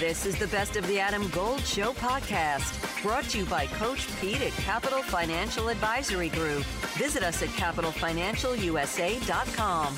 This 0.00 0.24
is 0.24 0.38
the 0.38 0.46
Best 0.46 0.76
of 0.76 0.86
the 0.86 0.98
Adam 0.98 1.28
Gold 1.28 1.60
Show 1.60 1.92
podcast, 1.92 3.02
brought 3.02 3.24
to 3.24 3.36
you 3.36 3.44
by 3.44 3.66
Coach 3.66 4.08
Pete 4.18 4.40
at 4.40 4.52
Capital 4.52 5.02
Financial 5.02 5.68
Advisory 5.68 6.30
Group. 6.30 6.62
Visit 6.96 7.22
us 7.22 7.42
at 7.42 7.50
capitalfinancialusa.com. 7.50 9.94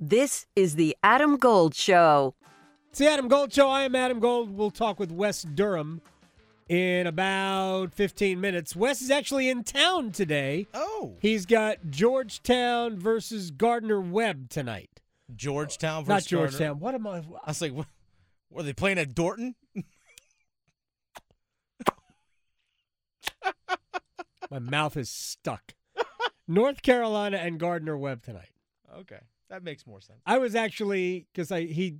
This 0.00 0.46
is 0.56 0.76
the 0.76 0.96
Adam 1.02 1.36
Gold 1.36 1.74
Show. 1.74 2.34
It's 2.88 3.00
the 3.00 3.08
Adam 3.08 3.28
Gold 3.28 3.52
Show. 3.52 3.68
I 3.68 3.82
am 3.82 3.94
Adam 3.94 4.18
Gold. 4.18 4.56
We'll 4.56 4.70
talk 4.70 4.98
with 4.98 5.12
Wes 5.12 5.42
Durham 5.42 6.00
in 6.70 7.06
about 7.06 7.92
15 7.92 8.40
minutes. 8.40 8.74
Wes 8.74 9.02
is 9.02 9.10
actually 9.10 9.50
in 9.50 9.62
town 9.62 10.10
today. 10.10 10.66
Oh. 10.72 11.16
He's 11.20 11.44
got 11.44 11.90
Georgetown 11.90 12.98
versus 12.98 13.50
Gardner 13.50 14.00
Webb 14.00 14.48
tonight. 14.48 15.02
Georgetown 15.36 16.04
Not. 16.06 16.24
Georgetown. 16.24 16.78
What 16.78 16.94
am 16.94 17.06
I? 17.06 17.18
I 17.18 17.48
was 17.48 17.60
like, 17.60 17.72
what, 17.72 17.86
were 18.50 18.62
they 18.62 18.72
playing 18.72 18.98
at 18.98 19.14
Dorton? 19.14 19.54
My 24.50 24.58
mouth 24.58 24.96
is 24.96 25.08
stuck. 25.08 25.74
North 26.48 26.82
Carolina 26.82 27.36
and 27.36 27.60
Gardner 27.60 27.96
Webb 27.96 28.22
tonight. 28.22 28.50
Okay, 28.98 29.20
that 29.48 29.62
makes 29.62 29.86
more 29.86 30.00
sense. 30.00 30.18
I 30.26 30.38
was 30.38 30.56
actually 30.56 31.26
because 31.32 31.52
I 31.52 31.62
he 31.62 31.98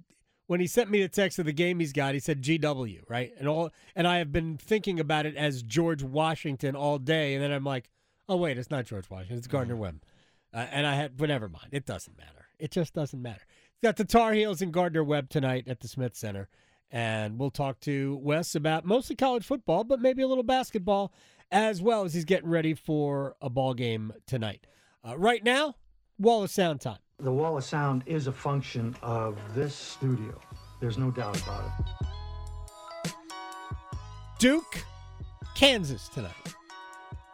when 0.48 0.58
he 0.58 0.66
sent 0.66 0.90
me 0.90 1.00
the 1.00 1.08
text 1.08 1.38
of 1.38 1.46
the 1.46 1.52
game 1.52 1.78
he's 1.78 1.92
got, 1.92 2.14
he 2.14 2.20
said 2.20 2.42
GW 2.42 3.02
right, 3.08 3.32
and 3.38 3.48
all 3.48 3.70
and 3.94 4.08
I 4.08 4.18
have 4.18 4.32
been 4.32 4.56
thinking 4.56 4.98
about 4.98 5.24
it 5.26 5.36
as 5.36 5.62
George 5.62 6.02
Washington 6.02 6.74
all 6.74 6.98
day, 6.98 7.34
and 7.34 7.44
then 7.44 7.52
I'm 7.52 7.62
like, 7.62 7.88
oh 8.28 8.36
wait, 8.36 8.58
it's 8.58 8.70
not 8.70 8.86
George 8.86 9.08
Washington, 9.08 9.38
it's 9.38 9.46
Gardner 9.46 9.76
Webb, 9.76 10.02
uh, 10.52 10.66
and 10.72 10.84
I 10.84 10.96
had, 10.96 11.16
but 11.16 11.28
never 11.28 11.48
mind, 11.48 11.68
it 11.70 11.86
doesn't 11.86 12.18
matter. 12.18 12.39
It 12.60 12.70
just 12.70 12.94
doesn't 12.94 13.20
matter. 13.20 13.44
Got 13.82 13.96
the 13.96 14.04
Tar 14.04 14.32
Heels 14.32 14.62
and 14.62 14.72
Gardner 14.72 15.02
Webb 15.02 15.30
tonight 15.30 15.66
at 15.66 15.80
the 15.80 15.88
Smith 15.88 16.14
Center, 16.14 16.48
and 16.90 17.38
we'll 17.38 17.50
talk 17.50 17.80
to 17.80 18.18
Wes 18.22 18.54
about 18.54 18.84
mostly 18.84 19.16
college 19.16 19.44
football, 19.44 19.84
but 19.84 20.00
maybe 20.00 20.22
a 20.22 20.28
little 20.28 20.44
basketball 20.44 21.12
as 21.50 21.82
well 21.82 22.04
as 22.04 22.14
he's 22.14 22.24
getting 22.24 22.48
ready 22.48 22.74
for 22.74 23.34
a 23.40 23.50
ball 23.50 23.74
game 23.74 24.12
tonight. 24.26 24.66
Uh, 25.06 25.16
right 25.18 25.42
now, 25.42 25.74
Wall 26.18 26.42
of 26.42 26.50
Sound 26.50 26.80
time. 26.80 26.98
The 27.18 27.32
wall 27.32 27.58
of 27.58 27.64
sound 27.64 28.02
is 28.06 28.28
a 28.28 28.32
function 28.32 28.96
of 29.02 29.36
this 29.54 29.74
studio. 29.74 30.40
There's 30.80 30.96
no 30.96 31.10
doubt 31.10 31.40
about 31.42 31.70
it. 33.04 33.14
Duke, 34.38 34.84
Kansas 35.54 36.08
tonight. 36.08 36.54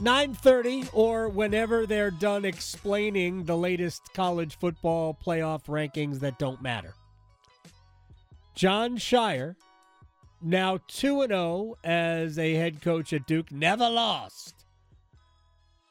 9:30 0.00 0.91
or 0.92 1.28
whenever 1.28 1.86
they're 1.86 2.11
done 2.11 2.44
explaining 2.44 3.44
the 3.44 3.56
latest 3.56 4.12
college 4.14 4.58
football 4.58 5.16
playoff 5.25 5.64
rankings 5.66 6.20
that 6.20 6.39
don't 6.39 6.61
matter. 6.62 6.94
Jon 8.55 8.97
Scheyer 8.97 9.56
now 10.42 10.78
2 10.89 11.22
and 11.22 11.30
0 11.30 11.77
as 11.84 12.39
a 12.39 12.55
head 12.55 12.83
coach 12.83 13.12
at 13.12 13.27
Duke, 13.27 13.50
never 13.50 13.89
lost 13.89 14.55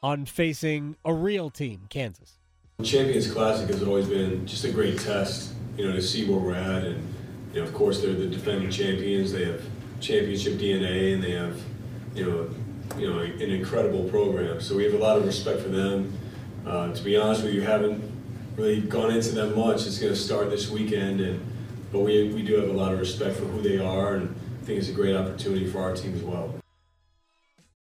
on 0.02 0.24
facing 0.24 0.96
a 1.04 1.12
real 1.12 1.50
team, 1.50 1.82
Kansas. 1.88 2.38
Champions 2.82 3.30
Classic 3.30 3.68
has 3.68 3.82
always 3.82 4.06
been 4.06 4.46
just 4.46 4.64
a 4.64 4.70
great 4.70 4.98
test, 4.98 5.52
you 5.76 5.86
know, 5.86 5.94
to 5.94 6.02
see 6.02 6.28
where 6.28 6.38
we're 6.38 6.54
at. 6.54 6.84
And, 6.84 7.14
you 7.52 7.60
know, 7.60 7.66
of 7.66 7.74
course, 7.74 8.02
they're 8.02 8.14
the 8.14 8.26
defending 8.26 8.70
champions. 8.70 9.32
They 9.32 9.46
have 9.46 9.62
championship 10.00 10.54
DNA 10.54 11.14
and 11.14 11.22
they 11.22 11.32
have, 11.32 11.60
you 12.14 12.24
know, 12.24 12.50
you 12.98 13.10
know, 13.10 13.20
an 13.20 13.40
incredible 13.40 14.04
program. 14.04 14.60
So 14.60 14.76
we 14.76 14.84
have 14.84 14.94
a 14.94 14.98
lot 14.98 15.16
of 15.16 15.26
respect 15.26 15.60
for 15.60 15.68
them. 15.68 16.16
Uh, 16.66 16.92
to 16.92 17.02
be 17.02 17.16
honest 17.16 17.44
with 17.44 17.54
you, 17.54 17.60
haven't 17.60 18.02
really 18.56 18.80
gone 18.80 19.10
into 19.10 19.32
them 19.34 19.56
much. 19.56 19.86
It's 19.86 19.98
going 19.98 20.12
to 20.12 20.18
start 20.18 20.50
this 20.50 20.70
weekend, 20.70 21.20
and 21.20 21.40
but 21.92 22.00
we, 22.00 22.32
we 22.32 22.42
do 22.42 22.54
have 22.60 22.68
a 22.68 22.72
lot 22.72 22.92
of 22.92 22.98
respect 22.98 23.36
for 23.36 23.44
who 23.44 23.62
they 23.62 23.78
are, 23.78 24.16
and 24.16 24.34
I 24.62 24.64
think 24.64 24.78
it's 24.80 24.88
a 24.88 24.92
great 24.92 25.14
opportunity 25.14 25.66
for 25.66 25.80
our 25.80 25.94
team 25.94 26.14
as 26.14 26.22
well. 26.22 26.54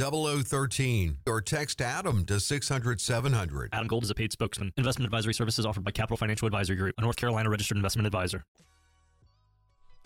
0013 0.00 1.18
or 1.26 1.40
text 1.42 1.82
Adam 1.82 2.24
to 2.24 2.40
600 2.40 3.00
700. 3.00 3.70
Adam 3.72 3.86
Gold 3.86 4.04
is 4.04 4.10
a 4.10 4.14
paid 4.14 4.32
spokesman. 4.32 4.72
Investment 4.76 5.04
advisory 5.04 5.34
services 5.34 5.66
offered 5.66 5.84
by 5.84 5.90
Capital 5.90 6.16
Financial 6.16 6.46
Advisory 6.46 6.76
Group, 6.76 6.94
a 6.96 7.02
North 7.02 7.16
Carolina 7.16 7.50
registered 7.50 7.76
investment 7.76 8.06
advisor. 8.06 8.44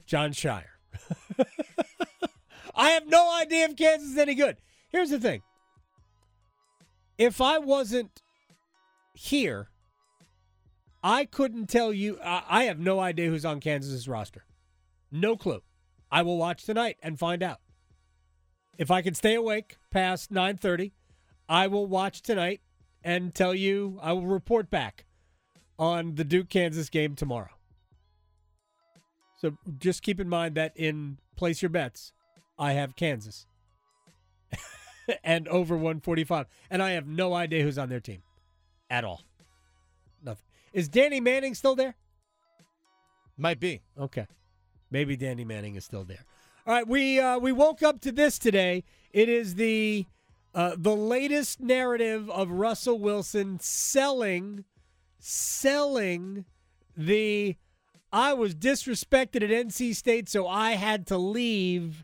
Jon 0.06 0.32
Scheyer. 0.32 0.64
I 2.74 2.90
have 2.90 3.06
no 3.06 3.32
idea 3.40 3.66
if 3.66 3.76
Kansas 3.76 4.10
is 4.10 4.18
any 4.18 4.34
good. 4.34 4.56
Here's 4.88 5.10
the 5.10 5.20
thing. 5.20 5.42
If 7.16 7.40
I 7.40 7.58
wasn't 7.58 8.22
here, 9.14 9.68
I 11.02 11.24
couldn't 11.24 11.68
tell 11.68 11.92
you. 11.92 12.18
I 12.20 12.42
I 12.48 12.64
have 12.64 12.80
no 12.80 12.98
idea 12.98 13.28
who's 13.28 13.44
on 13.44 13.60
Kansas's 13.60 14.08
roster. 14.08 14.44
No 15.12 15.36
clue. 15.36 15.62
I 16.10 16.22
will 16.22 16.36
watch 16.36 16.64
tonight 16.64 16.96
and 17.02 17.18
find 17.18 17.42
out. 17.42 17.60
If 18.78 18.90
I 18.90 19.02
can 19.02 19.14
stay 19.14 19.34
awake 19.34 19.76
past 19.90 20.32
9:30, 20.32 20.92
I 21.48 21.66
will 21.66 21.86
watch 21.86 22.22
tonight 22.22 22.60
and 23.02 23.34
tell 23.34 23.54
you. 23.54 23.98
I 24.02 24.12
will 24.12 24.26
report 24.26 24.70
back 24.70 25.04
on 25.78 26.16
the 26.16 26.24
Duke 26.24 26.48
Kansas 26.48 26.88
game 26.88 27.14
tomorrow. 27.14 27.50
So 29.40 29.56
just 29.78 30.02
keep 30.02 30.20
in 30.20 30.28
mind 30.28 30.54
that 30.54 30.72
in 30.76 31.18
place 31.36 31.60
your 31.62 31.68
bets, 31.68 32.12
I 32.58 32.72
have 32.72 32.96
Kansas 32.96 33.46
and 35.24 35.46
over 35.48 35.74
145, 35.74 36.46
and 36.70 36.82
I 36.82 36.92
have 36.92 37.06
no 37.06 37.34
idea 37.34 37.62
who's 37.62 37.78
on 37.78 37.88
their 37.88 38.00
team 38.00 38.22
at 38.88 39.04
all. 39.04 39.22
Nothing. 40.22 40.46
Is 40.72 40.88
Danny 40.88 41.20
Manning 41.20 41.54
still 41.54 41.74
there? 41.74 41.94
Might 43.36 43.60
be. 43.60 43.82
Okay, 43.98 44.26
maybe 44.90 45.16
Danny 45.16 45.44
Manning 45.44 45.74
is 45.74 45.84
still 45.84 46.04
there. 46.04 46.24
All 46.66 46.72
right, 46.72 46.88
we 46.88 47.20
uh, 47.20 47.38
we 47.38 47.52
woke 47.52 47.82
up 47.82 48.00
to 48.00 48.12
this 48.12 48.38
today. 48.38 48.84
It 49.12 49.28
is 49.28 49.56
the 49.56 50.06
uh, 50.54 50.76
the 50.78 50.96
latest 50.96 51.60
narrative 51.60 52.30
of 52.30 52.50
Russell 52.50 52.98
Wilson 52.98 53.58
selling 53.60 54.64
selling 55.18 56.46
the 56.96 57.56
I 58.10 58.32
was 58.32 58.54
disrespected 58.54 59.42
at 59.42 59.50
NC 59.50 59.94
State, 59.94 60.30
so 60.30 60.48
I 60.48 60.72
had 60.72 61.06
to 61.08 61.18
leave 61.18 62.02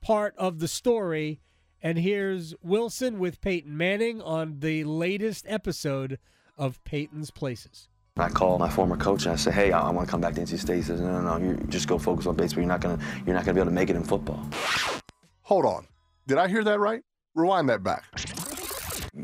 part 0.00 0.34
of 0.38 0.60
the 0.60 0.68
story. 0.68 1.40
And 1.82 1.98
here's 1.98 2.54
Wilson 2.62 3.18
with 3.18 3.42
Peyton 3.42 3.76
Manning 3.76 4.22
on 4.22 4.60
the 4.60 4.84
latest 4.84 5.44
episode 5.46 6.18
of 6.56 6.82
Peyton's 6.84 7.30
Places. 7.30 7.88
I 8.18 8.28
call 8.28 8.58
my 8.58 8.68
former 8.68 8.96
coach 8.96 9.24
and 9.26 9.32
I 9.32 9.36
say, 9.36 9.50
"Hey, 9.52 9.72
I, 9.72 9.80
I 9.88 9.90
want 9.90 10.08
to 10.08 10.10
come 10.10 10.20
back 10.20 10.34
to 10.34 10.40
NC 10.40 10.58
State." 10.58 10.76
He 10.76 10.82
says, 10.82 11.00
"No, 11.00 11.20
no, 11.20 11.38
no. 11.38 11.44
You 11.44 11.54
just 11.68 11.86
go 11.88 11.98
focus 11.98 12.26
on 12.26 12.34
baseball. 12.34 12.62
You're 12.62 12.68
not 12.68 12.80
gonna, 12.80 12.98
you're 13.26 13.34
not 13.34 13.44
gonna 13.44 13.54
be 13.54 13.60
able 13.60 13.70
to 13.70 13.74
make 13.74 13.90
it 13.90 13.96
in 13.96 14.02
football. 14.02 14.44
Hold 15.42 15.64
on. 15.64 15.86
Did 16.26 16.38
I 16.38 16.48
hear 16.48 16.64
that 16.64 16.78
right? 16.80 17.02
Rewind 17.34 17.68
that 17.68 17.82
back. 17.82 18.04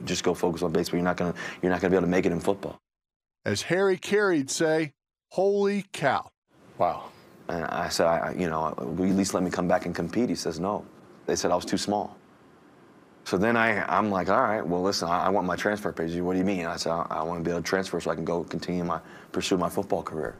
Just 0.04 0.22
go 0.24 0.34
focus 0.34 0.62
on 0.62 0.72
baseball. 0.72 0.98
You're 0.98 1.04
not 1.04 1.16
gonna, 1.16 1.34
you're 1.62 1.70
not 1.72 1.80
gonna 1.80 1.90
be 1.90 1.96
able 1.96 2.06
to 2.06 2.10
make 2.10 2.26
it 2.26 2.32
in 2.32 2.40
football." 2.40 2.80
As 3.44 3.62
Harry 3.62 3.98
Caray'd 3.98 4.50
say, 4.50 4.92
"Holy 5.30 5.84
cow!" 5.92 6.30
Wow. 6.78 7.10
And 7.48 7.64
I 7.66 7.88
said, 7.88 8.06
I, 8.06 8.18
I- 8.28 8.32
"You 8.32 8.48
know, 8.48 8.72
will 8.78 9.06
you 9.06 9.12
at 9.12 9.18
least 9.18 9.34
let 9.34 9.42
me 9.42 9.50
come 9.50 9.68
back 9.68 9.86
and 9.86 9.94
compete?" 9.94 10.28
He 10.28 10.34
says, 10.34 10.60
"No." 10.60 10.84
They 11.26 11.36
said 11.36 11.50
I 11.50 11.56
was 11.56 11.64
too 11.64 11.78
small. 11.78 12.16
So 13.24 13.38
then 13.38 13.56
I, 13.56 13.82
I'm 13.84 14.10
like, 14.10 14.28
all 14.28 14.42
right, 14.42 14.64
well, 14.66 14.82
listen, 14.82 15.08
I, 15.08 15.24
I 15.24 15.28
want 15.30 15.46
my 15.46 15.56
transfer 15.56 15.92
page. 15.92 16.14
What 16.20 16.34
do 16.34 16.38
you 16.38 16.44
mean? 16.44 16.66
I 16.66 16.76
said, 16.76 16.92
I, 16.92 17.06
I 17.10 17.22
want 17.22 17.40
to 17.40 17.44
be 17.44 17.50
able 17.50 17.62
to 17.62 17.66
transfer 17.66 17.98
so 18.00 18.10
I 18.10 18.14
can 18.14 18.24
go 18.24 18.44
continue 18.44 18.84
my, 18.84 19.00
pursue 19.32 19.56
my 19.56 19.68
football 19.68 20.02
career. 20.02 20.36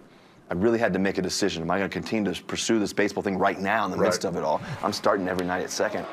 I 0.50 0.54
really 0.54 0.78
had 0.78 0.92
to 0.92 0.98
make 0.98 1.16
a 1.16 1.22
decision. 1.22 1.62
Am 1.62 1.70
I 1.70 1.78
going 1.78 1.88
to 1.88 1.92
continue 1.92 2.32
to 2.32 2.44
pursue 2.44 2.78
this 2.78 2.92
baseball 2.92 3.22
thing 3.22 3.38
right 3.38 3.58
now 3.58 3.86
in 3.86 3.90
the 3.90 3.96
midst 3.96 4.25
of 4.25 4.36
it 4.36 4.44
all? 4.44 4.60
I'm 4.82 4.92
starting 4.92 5.28
every 5.28 5.46
night 5.46 5.62
at 5.62 5.70
second. 5.70 6.06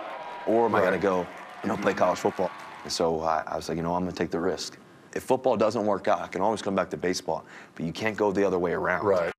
Or 0.47 0.65
am 0.65 0.73
I 0.73 0.79
going 0.79 0.93
to 0.93 0.99
go, 0.99 1.27
you 1.61 1.69
know, 1.69 1.75
play 1.75 1.93
college 1.93 2.19
football? 2.19 2.49
And 2.83 2.91
so 2.91 3.19
I, 3.19 3.43
I 3.45 3.57
was 3.57 3.67
like, 3.67 3.75
you 3.75 3.83
know, 3.83 3.93
I'm 3.93 4.03
going 4.03 4.13
to 4.13 4.17
take 4.17 4.31
the 4.31 4.39
risk. 4.39 4.77
If 5.13 5.23
football 5.23 5.57
doesn't 5.57 5.85
work 5.85 6.07
out, 6.07 6.21
I 6.21 6.27
can 6.27 6.41
always 6.41 6.61
come 6.61 6.73
back 6.73 6.89
to 6.91 6.97
baseball, 6.97 7.45
but 7.75 7.85
you 7.85 7.91
can't 7.91 8.15
go 8.15 8.31
the 8.31 8.45
other 8.45 8.57
way 8.57 8.71
around. 8.71 9.05
Right. 9.05 9.33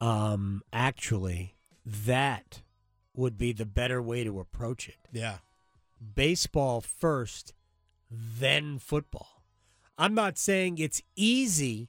Um, 0.00 0.62
actually, 0.72 1.56
that 1.84 2.62
would 3.14 3.36
be 3.36 3.52
the 3.52 3.66
better 3.66 4.00
way 4.00 4.22
to 4.22 4.38
approach 4.38 4.88
it. 4.88 4.96
Yeah. 5.12 5.38
Baseball 6.14 6.80
first, 6.80 7.52
then 8.10 8.78
football. 8.78 9.42
I'm 9.98 10.14
not 10.14 10.38
saying 10.38 10.78
it's 10.78 11.02
easy 11.14 11.88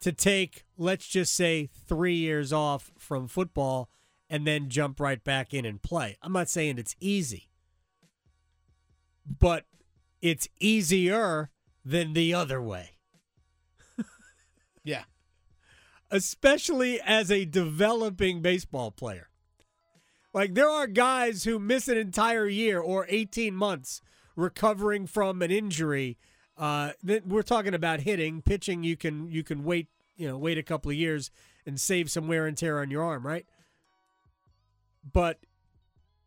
to 0.00 0.12
take, 0.12 0.64
let's 0.78 1.06
just 1.06 1.34
say, 1.34 1.68
three 1.86 2.14
years 2.14 2.52
off 2.52 2.90
from 2.98 3.28
football 3.28 3.90
and 4.30 4.46
then 4.46 4.68
jump 4.70 4.98
right 5.00 5.22
back 5.22 5.52
in 5.52 5.64
and 5.66 5.82
play. 5.82 6.16
I'm 6.22 6.32
not 6.32 6.48
saying 6.48 6.78
it's 6.78 6.96
easy, 7.00 7.48
but 9.26 9.64
it's 10.22 10.48
easier 10.58 11.50
than 11.84 12.12
the 12.12 12.34
other 12.34 12.60
way. 12.62 12.92
Yeah. 14.82 15.04
especially 16.10 17.00
as 17.02 17.30
a 17.30 17.44
developing 17.44 18.40
baseball 18.40 18.90
player. 18.90 19.29
Like 20.32 20.54
there 20.54 20.68
are 20.68 20.86
guys 20.86 21.44
who 21.44 21.58
miss 21.58 21.88
an 21.88 21.98
entire 21.98 22.46
year 22.46 22.80
or 22.80 23.06
18 23.08 23.54
months 23.54 24.00
recovering 24.36 25.06
from 25.06 25.42
an 25.42 25.50
injury. 25.50 26.18
Uh, 26.56 26.92
we're 27.24 27.42
talking 27.42 27.74
about 27.74 28.00
hitting, 28.00 28.42
pitching. 28.42 28.82
You 28.82 28.96
can 28.96 29.30
you 29.30 29.42
can 29.42 29.64
wait 29.64 29.88
you 30.16 30.28
know 30.28 30.38
wait 30.38 30.58
a 30.58 30.62
couple 30.62 30.90
of 30.90 30.96
years 30.96 31.30
and 31.66 31.80
save 31.80 32.10
some 32.10 32.28
wear 32.28 32.46
and 32.46 32.56
tear 32.56 32.80
on 32.80 32.90
your 32.90 33.02
arm, 33.02 33.26
right? 33.26 33.46
But 35.12 35.38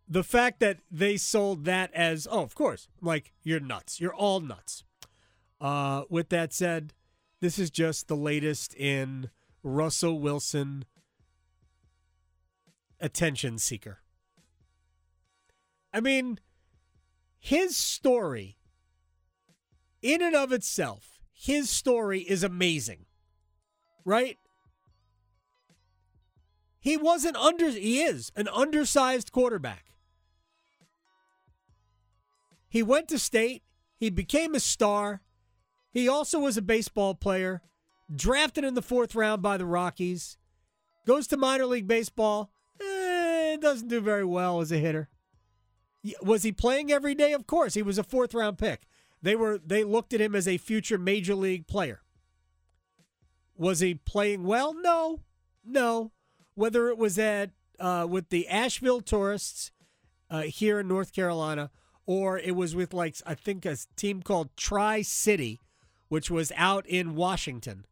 the 0.08 0.24
fact 0.24 0.60
that 0.60 0.80
they 0.92 1.18
sold 1.18 1.66
that 1.66 1.94
as 1.94 2.28
oh, 2.30 2.42
of 2.42 2.56
course, 2.56 2.88
like 3.02 3.34
you're 3.44 3.60
nuts. 3.60 4.02
You're 4.02 4.16
all 4.16 4.40
nuts. 4.40 4.84
Uh, 5.62 6.04
with 6.10 6.30
that 6.30 6.52
said, 6.52 6.94
this 7.40 7.58
is 7.58 7.70
just 7.70 8.08
the 8.08 8.18
latest 8.18 8.76
in 8.76 9.30
Russell 9.64 10.20
Wilson 10.20 10.84
attention 13.04 13.60
seeker. 13.60 14.00
I 15.94 16.00
mean, 16.00 16.40
his 17.38 17.76
story, 17.76 18.58
in 20.02 20.22
and 20.22 20.34
of 20.34 20.54
itself, 20.54 21.20
his 21.34 21.70
story 21.70 22.22
is 22.22 22.44
amazing, 22.44 23.06
right? 24.06 24.38
He 26.80 26.96
wasn't 26.96 27.36
under, 27.36 27.70
he 27.70 28.02
is 28.02 28.32
an 28.38 28.48
undersized 28.48 29.34
quarterback. 29.34 29.86
He 32.70 32.82
went 32.82 33.10
to 33.10 33.20
state, 33.20 33.64
he 33.98 34.10
became 34.10 34.56
a 34.56 34.60
star. 34.62 35.22
He 35.92 36.08
also 36.08 36.40
was 36.40 36.56
a 36.58 36.62
baseball 36.62 37.14
player, 37.14 37.62
drafted 38.14 38.64
in 38.64 38.74
the 38.74 38.82
fourth 38.82 39.14
round 39.14 39.42
by 39.42 39.58
the 39.58 39.66
Rockies, 39.66 40.38
goes 41.06 41.28
to 41.28 41.38
minor 41.38 41.66
league 41.66 41.88
baseball, 41.88 42.53
doesn't 43.64 43.88
do 43.88 44.00
very 44.00 44.26
well 44.26 44.62
as 44.62 44.72
a 44.72 44.78
hitter. 44.78 45.10
Was 46.22 46.44
he 46.44 46.52
playing 46.52 46.92
every 46.92 47.16
day? 47.16 47.34
Of 47.34 47.48
course, 47.48 47.74
he 47.74 47.82
was 47.82 47.98
a 47.98 48.04
fourth 48.04 48.34
round 48.34 48.58
pick. 48.58 48.82
They 49.22 49.36
were 49.36 49.58
they 49.58 49.84
looked 49.84 50.14
at 50.14 50.22
him 50.22 50.36
as 50.36 50.48
a 50.48 50.58
future 50.58 50.98
major 50.98 51.34
league 51.34 51.66
player. 51.66 52.02
Was 53.56 53.80
he 53.80 53.96
playing 53.96 54.44
well? 54.44 54.74
No, 54.74 55.22
no. 55.66 56.12
Whether 56.56 56.90
it 56.90 56.98
was 56.98 57.18
at 57.18 57.52
uh, 57.80 58.06
with 58.10 58.30
the 58.30 58.48
Asheville 58.48 59.02
Tourists 59.02 59.72
uh, 60.30 60.42
here 60.42 60.80
in 60.82 60.88
North 60.88 61.14
Carolina, 61.14 61.72
or 62.06 62.38
it 62.38 62.56
was 62.56 62.76
with 62.76 62.94
like 62.94 63.16
I 63.26 63.34
think 63.34 63.66
a 63.66 63.78
team 63.96 64.22
called 64.22 64.56
Tri 64.58 65.02
City, 65.02 65.62
which 66.10 66.30
was 66.30 66.52
out 66.58 66.86
in 66.86 67.16
Washington, 67.16 67.86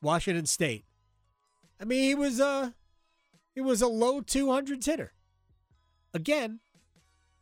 Washington 0.00 0.46
State. 0.46 0.86
I 1.78 1.84
mean, 1.84 2.04
he 2.04 2.14
was 2.14 2.40
a 2.40 2.74
he 3.60 3.66
was 3.66 3.82
a 3.82 3.88
low 3.88 4.22
two 4.22 4.50
hundreds 4.50 4.86
hitter. 4.86 5.12
Again, 6.14 6.60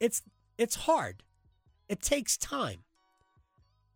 it's 0.00 0.22
it's 0.58 0.74
hard. 0.74 1.22
It 1.88 2.02
takes 2.02 2.36
time. 2.36 2.80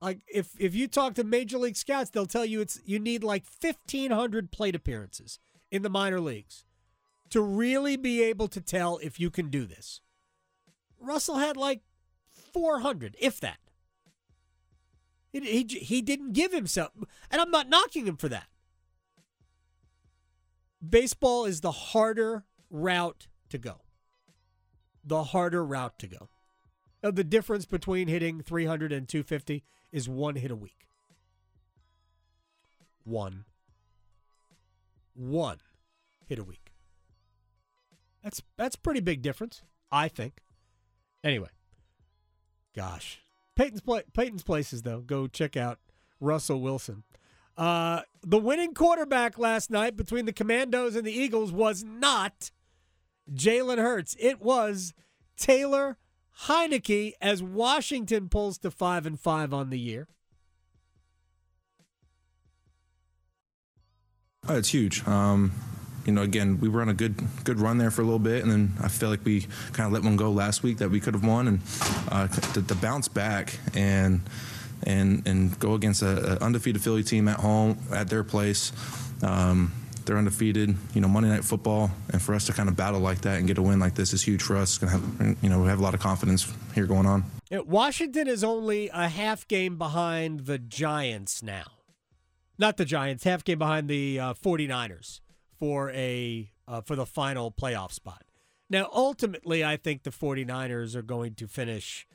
Like 0.01 0.21
if 0.33 0.53
if 0.57 0.73
you 0.73 0.87
talk 0.87 1.15
to 1.15 1.25
major 1.25 1.59
league 1.59 1.77
scouts, 1.77 2.11
they'll 2.11 2.27
tell 2.27 2.45
you 2.45 2.61
it's 2.61 2.81
you 2.85 3.01
need 3.01 3.25
like 3.25 3.43
1500 3.61 4.53
plate 4.53 4.77
appearances 4.77 5.41
in 5.73 5.83
the 5.83 5.91
minor 5.91 6.21
leagues 6.21 6.65
to 7.31 7.41
really 7.41 7.97
be 7.97 8.23
able 8.23 8.47
to 8.47 8.61
tell 8.61 8.99
if 8.99 9.19
you 9.19 9.29
can 9.29 9.51
do 9.51 9.67
this. 9.67 10.01
Russell 11.01 11.39
had 11.39 11.57
like 11.57 11.81
400, 12.53 13.17
if 13.19 13.41
that. 13.41 13.59
He, 15.33 15.41
he, 15.41 15.79
he 15.81 16.03
didn't 16.03 16.35
give 16.35 16.53
himself, 16.53 16.93
and 17.33 17.41
I'm 17.41 17.51
not 17.51 17.69
knocking 17.69 18.07
him 18.07 18.17
for 18.17 18.29
that. 18.29 18.47
Baseball 20.87 21.45
is 21.45 21.61
the 21.61 21.71
harder 21.71 22.45
route 22.71 23.29
to 23.51 23.59
go. 23.59 23.83
The 25.05 25.25
harder 25.25 25.65
route 25.65 25.99
to 26.01 26.07
go. 26.07 26.29
Now, 27.03 27.11
the 27.11 27.25
difference 27.25 27.67
between 27.67 28.09
hitting 28.09 28.43
300 28.43 28.93
and 28.93 29.09
250 29.09 29.65
is 29.91 30.09
one 30.09 30.37
hit 30.37 30.51
a 30.51 30.57
week. 30.57 30.87
One. 33.05 33.45
One 35.15 35.59
hit 36.27 36.39
a 36.39 36.45
week. 36.45 36.73
That's 38.23 38.41
that's 38.57 38.77
pretty 38.77 39.01
big 39.01 39.21
difference, 39.21 39.63
I 39.91 40.09
think. 40.09 40.35
Anyway, 41.25 41.49
gosh, 42.75 43.21
Peyton's 43.57 43.81
pla- 43.81 44.01
Peyton's 44.15 44.45
places 44.45 44.83
though. 44.83 45.01
Go 45.01 45.27
check 45.27 45.57
out 45.57 45.81
Russell 46.21 46.61
Wilson. 46.61 47.03
Uh, 47.57 48.01
the 48.23 48.39
winning 48.39 48.75
quarterback 48.75 49.39
last 49.39 49.71
night 49.71 49.97
between 49.97 50.25
the 50.25 50.33
Commanders 50.33 50.97
and 50.97 51.07
the 51.07 51.13
Eagles 51.13 51.53
was 51.53 51.85
not 51.85 52.51
Jalen 53.33 53.79
Hurts. 53.79 54.17
It 54.19 54.41
was 54.41 54.95
Taylor 55.37 55.99
Heineke 56.47 57.13
as 57.21 57.43
Washington 57.43 58.29
pulls 58.29 58.59
to 58.59 58.71
five 58.71 59.07
and 59.07 59.19
five 59.21 59.53
on 59.53 59.71
the 59.71 59.79
year. 59.79 60.09
Oh, 64.49 64.57
it's 64.57 64.71
huge. 64.71 65.07
Um, 65.07 65.53
you 66.05 66.13
know, 66.13 66.23
again, 66.23 66.59
we 66.59 66.69
were 66.69 66.83
on 66.83 66.89
a 66.89 66.95
good 66.95 67.23
good 67.45 67.61
run 67.61 67.79
there 67.79 67.93
for 67.93 68.03
a 68.03 68.05
little 68.05 68.19
bit, 68.19 68.43
and 68.43 68.51
then 68.51 68.73
I 68.83 68.89
feel 68.89 69.09
like 69.09 69.25
we 69.25 69.47
kind 69.73 69.87
of 69.87 69.93
let 69.93 70.03
one 70.03 70.17
go 70.17 70.33
last 70.33 70.65
week 70.65 70.79
that 70.79 70.91
we 70.91 70.99
could 70.99 71.15
have 71.15 71.25
won, 71.25 71.47
and 71.47 71.61
uh, 72.11 72.27
to, 72.27 72.63
to 72.63 72.75
bounce 72.75 73.07
back 73.07 73.59
and 73.75 74.21
and 74.85 75.27
and 75.27 75.59
go 75.59 75.75
against 75.75 76.03
a, 76.03 76.35
a 76.35 76.45
undefeated 76.45 76.83
Philly 76.83 77.03
team 77.03 77.29
at 77.29 77.41
home 77.41 77.79
at 77.93 78.09
their 78.09 78.25
place. 78.25 78.73
Um, 79.23 79.73
they're 80.05 80.19
undefeated, 80.19 80.75
you 80.95 81.01
know, 81.01 81.09
Monday 81.09 81.29
Night 81.29 81.45
Football, 81.45 81.91
and 82.13 82.21
for 82.21 82.35
us 82.35 82.47
to 82.47 82.53
kind 82.53 82.69
of 82.69 82.77
battle 82.77 83.01
like 83.01 83.21
that 83.21 83.39
and 83.39 83.47
get 83.47 83.59
a 83.59 83.63
win 83.63 83.79
like 83.79 83.95
this 83.95 84.13
is 84.13 84.23
huge 84.23 84.43
for 84.43 84.57
us. 84.57 84.79
Gonna 84.79 84.93
have, 84.93 85.37
you 85.43 85.49
know, 85.49 85.61
we 85.61 85.69
have 85.69 85.79
a 85.79 85.83
lot 85.83 85.95
of 85.95 86.01
confidence 86.01 86.53
here 86.75 86.87
going 86.87 87.07
on. 87.07 87.25
Washington 87.51 88.29
is 88.29 88.43
only 88.43 88.89
a 88.93 89.09
half 89.09 89.47
game 89.47 89.77
behind 89.77 90.47
the 90.47 90.59
Giants 90.59 91.43
now. 91.43 91.65
Not 92.59 92.77
the 92.77 92.85
Giants, 92.85 93.25
half 93.25 93.45
game 93.45 93.59
behind 93.59 93.89
the 93.89 94.19
uh, 94.19 94.35
49ers 94.35 95.21
for 95.59 95.91
a 95.91 96.51
uh, 96.67 96.81
for 96.81 96.97
the 96.97 97.07
final 97.07 97.51
playoff 97.51 97.93
spot. 97.93 98.25
Now, 98.71 98.89
ultimately, 98.93 99.63
I 99.65 99.77
think 99.77 100.03
the 100.03 100.11
49ers 100.11 100.95
are 100.95 101.03
going 101.03 101.35
to 101.35 101.47
finish 101.47 102.07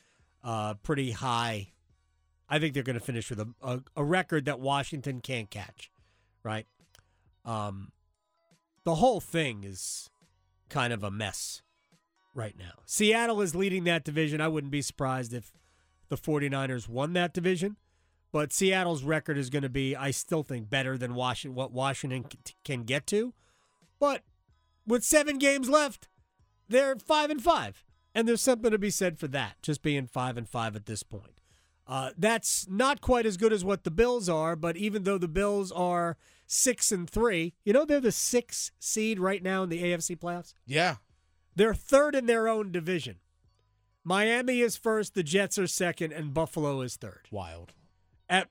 uh, 0.44 0.74
pretty 0.76 1.12
high. 1.12 1.74
I 2.50 2.60
think 2.60 2.74
they're 2.74 2.84
going 2.84 3.00
to 3.00 3.04
finish 3.04 3.30
with 3.30 3.40
a, 3.40 3.54
a, 3.62 3.82
a 3.98 4.04
record 4.04 4.46
that 4.46 4.60
Washington 4.60 5.22
can't 5.22 5.50
catch, 5.50 5.92
right? 6.44 6.66
Um, 7.46 7.92
the 8.84 8.96
whole 8.96 9.20
thing 9.20 9.64
is 9.64 10.10
kind 10.70 10.94
of 10.94 11.04
a 11.04 11.12
mess 11.12 11.62
right 12.34 12.56
now. 12.58 12.82
Seattle 12.86 13.42
is 13.42 13.56
leading 13.56 13.84
that 13.86 14.04
division. 14.04 14.40
I 14.40 14.48
wouldn't 14.48 14.72
be 14.72 14.82
surprised 14.82 15.34
if 15.34 15.52
the 16.10 16.18
49ers 16.18 16.88
won 16.88 17.14
that 17.14 17.34
division. 17.34 17.78
But 18.32 18.54
Seattle's 18.54 19.04
record 19.04 19.38
is 19.38 19.50
going 19.50 19.64
to 19.64 19.70
be, 19.70 19.96
I 19.96 20.12
still 20.12 20.44
think, 20.44 20.70
better 20.70 20.98
than 20.98 21.16
Washington, 21.16 21.56
what 21.56 21.72
Washington 21.72 22.26
can 22.64 22.84
get 22.84 23.08
to. 23.08 23.34
But 24.00 24.24
with 24.86 25.04
seven 25.04 25.38
games 25.38 25.70
left, 25.70 26.08
they're 26.68 26.98
five 26.98 27.30
and 27.30 27.42
five, 27.42 27.84
and 28.14 28.28
there's 28.28 28.42
something 28.42 28.72
to 28.72 28.78
be 28.78 28.90
said 28.90 29.18
for 29.18 29.28
that. 29.30 29.56
Just 29.62 29.82
being 29.82 30.08
five 30.08 30.38
and 30.38 30.48
five 30.48 30.76
at 30.76 30.86
this 30.86 31.04
point, 31.04 31.37
uh, 31.88 32.12
that's 32.18 32.68
not 32.70 33.02
quite 33.02 33.26
as 33.26 33.38
good 33.38 33.54
as 33.54 33.64
what 33.64 33.84
the 33.84 33.92
Bills 33.92 34.28
are. 34.28 34.56
But 34.56 34.78
even 34.78 35.04
though 35.04 35.18
the 35.18 35.28
Bills 35.28 35.72
are 35.72 36.18
six 36.46 36.92
and 36.92 37.10
three, 37.10 37.54
you 37.64 37.74
know 37.74 37.86
they're 37.86 38.02
the 38.02 38.12
sixth 38.12 38.72
seed 38.80 39.20
right 39.20 39.42
now 39.42 39.64
in 39.64 39.70
the 39.70 39.84
AFC 39.84 40.18
playoffs. 40.18 40.54
Yeah. 40.66 40.96
They're 41.56 41.74
third 41.74 42.16
in 42.16 42.26
their 42.26 42.48
own 42.48 42.72
division. 42.72 43.18
Miami 44.04 44.62
is 44.62 44.78
first, 44.78 45.16
the 45.16 45.24
Jets 45.24 45.58
are 45.58 45.68
second, 45.68 46.14
and 46.14 46.34
Buffalo 46.34 46.82
is 46.82 46.96
third. 46.96 47.28
Wild. 47.32 47.74
At 48.30 48.48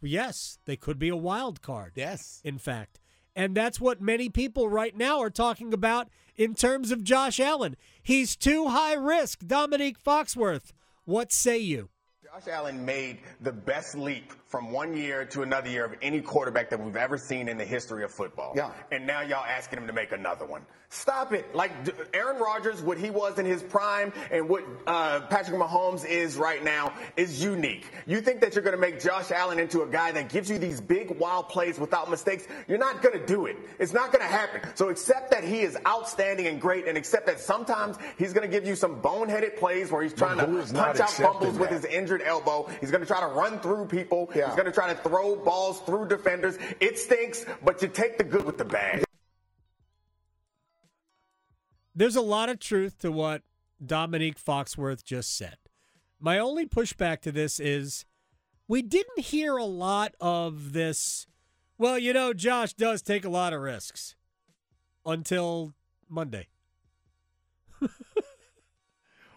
yes, 0.00 0.58
they 0.64 0.76
could 0.76 0.98
be 0.98 1.08
a 1.08 1.16
wild 1.16 1.62
card. 1.62 1.92
Yes. 1.94 2.40
In 2.44 2.58
fact. 2.58 2.98
And 3.36 3.54
that's 3.54 3.80
what 3.80 4.00
many 4.00 4.28
people 4.28 4.68
right 4.68 4.96
now 4.96 5.20
are 5.20 5.30
talking 5.30 5.72
about 5.72 6.08
in 6.34 6.54
terms 6.54 6.90
of 6.90 7.04
Josh 7.04 7.38
Allen. 7.38 7.76
He's 8.02 8.34
too 8.34 8.68
high 8.68 8.94
risk. 8.94 9.46
Dominique 9.46 10.02
Foxworth, 10.02 10.72
what 11.04 11.30
say 11.30 11.58
you? 11.58 11.90
Josh 12.38 12.52
Allen 12.52 12.84
made 12.84 13.18
the 13.40 13.52
best 13.52 13.96
leap 13.96 14.32
from 14.48 14.72
one 14.72 14.96
year 14.96 15.26
to 15.26 15.42
another 15.42 15.68
year 15.68 15.84
of 15.84 15.94
any 16.00 16.22
quarterback 16.22 16.70
that 16.70 16.80
we've 16.80 16.96
ever 16.96 17.18
seen 17.18 17.48
in 17.48 17.58
the 17.58 17.64
history 17.64 18.02
of 18.02 18.10
football. 18.10 18.54
Yeah. 18.56 18.70
And 18.90 19.06
now 19.06 19.20
y'all 19.20 19.44
asking 19.44 19.78
him 19.78 19.86
to 19.86 19.92
make 19.92 20.10
another 20.12 20.46
one. 20.46 20.62
Stop 20.90 21.34
it. 21.34 21.54
Like 21.54 21.70
Aaron 22.14 22.40
Rodgers, 22.40 22.80
what 22.80 22.96
he 22.96 23.10
was 23.10 23.38
in 23.38 23.44
his 23.44 23.62
prime 23.62 24.10
and 24.30 24.48
what 24.48 24.64
uh, 24.86 25.20
Patrick 25.28 25.60
Mahomes 25.60 26.06
is 26.06 26.38
right 26.38 26.64
now 26.64 26.94
is 27.14 27.42
unique. 27.42 27.84
You 28.06 28.22
think 28.22 28.40
that 28.40 28.54
you're 28.54 28.64
going 28.64 28.74
to 28.74 28.80
make 28.80 28.98
Josh 28.98 29.30
Allen 29.30 29.58
into 29.58 29.82
a 29.82 29.86
guy 29.86 30.12
that 30.12 30.30
gives 30.30 30.48
you 30.48 30.58
these 30.58 30.80
big, 30.80 31.10
wild 31.18 31.50
plays 31.50 31.78
without 31.78 32.08
mistakes? 32.10 32.48
You're 32.68 32.78
not 32.78 33.02
going 33.02 33.20
to 33.20 33.26
do 33.26 33.44
it. 33.44 33.56
It's 33.78 33.92
not 33.92 34.12
going 34.12 34.26
to 34.26 34.32
happen. 34.32 34.62
So 34.76 34.88
accept 34.88 35.30
that 35.32 35.44
he 35.44 35.60
is 35.60 35.76
outstanding 35.86 36.46
and 36.46 36.58
great 36.58 36.88
and 36.88 36.96
accept 36.96 37.26
that 37.26 37.38
sometimes 37.38 37.98
he's 38.16 38.32
going 38.32 38.50
to 38.50 38.50
give 38.50 38.66
you 38.66 38.74
some 38.74 39.02
boneheaded 39.02 39.58
plays 39.58 39.92
where 39.92 40.02
he's 40.02 40.14
trying 40.14 40.38
to 40.38 40.46
punch 40.72 41.00
out 41.00 41.10
fumbles 41.10 41.58
with 41.58 41.68
his 41.68 41.84
injured 41.84 42.22
elbow. 42.22 42.66
He's 42.80 42.90
going 42.90 43.02
to 43.02 43.06
try 43.06 43.20
to 43.20 43.26
run 43.26 43.60
through 43.60 43.88
people. 43.88 44.30
Yeah. 44.38 44.46
He's 44.46 44.54
going 44.54 44.66
to 44.66 44.72
try 44.72 44.92
to 44.92 45.00
throw 45.00 45.34
balls 45.34 45.80
through 45.80 46.08
defenders. 46.08 46.58
It 46.78 46.98
stinks, 46.98 47.44
but 47.64 47.82
you 47.82 47.88
take 47.88 48.18
the 48.18 48.24
good 48.24 48.44
with 48.44 48.56
the 48.56 48.64
bad. 48.64 49.04
There's 51.94 52.14
a 52.14 52.22
lot 52.22 52.48
of 52.48 52.60
truth 52.60 52.98
to 53.00 53.10
what 53.10 53.42
Dominique 53.84 54.40
Foxworth 54.42 55.02
just 55.02 55.36
said. 55.36 55.56
My 56.20 56.38
only 56.38 56.66
pushback 56.66 57.20
to 57.22 57.32
this 57.32 57.58
is 57.58 58.04
we 58.68 58.80
didn't 58.80 59.20
hear 59.20 59.56
a 59.56 59.64
lot 59.64 60.14
of 60.20 60.72
this. 60.72 61.26
Well, 61.76 61.98
you 61.98 62.12
know, 62.12 62.32
Josh 62.32 62.74
does 62.74 63.02
take 63.02 63.24
a 63.24 63.28
lot 63.28 63.52
of 63.52 63.60
risks 63.60 64.14
until 65.04 65.74
Monday. 66.08 66.46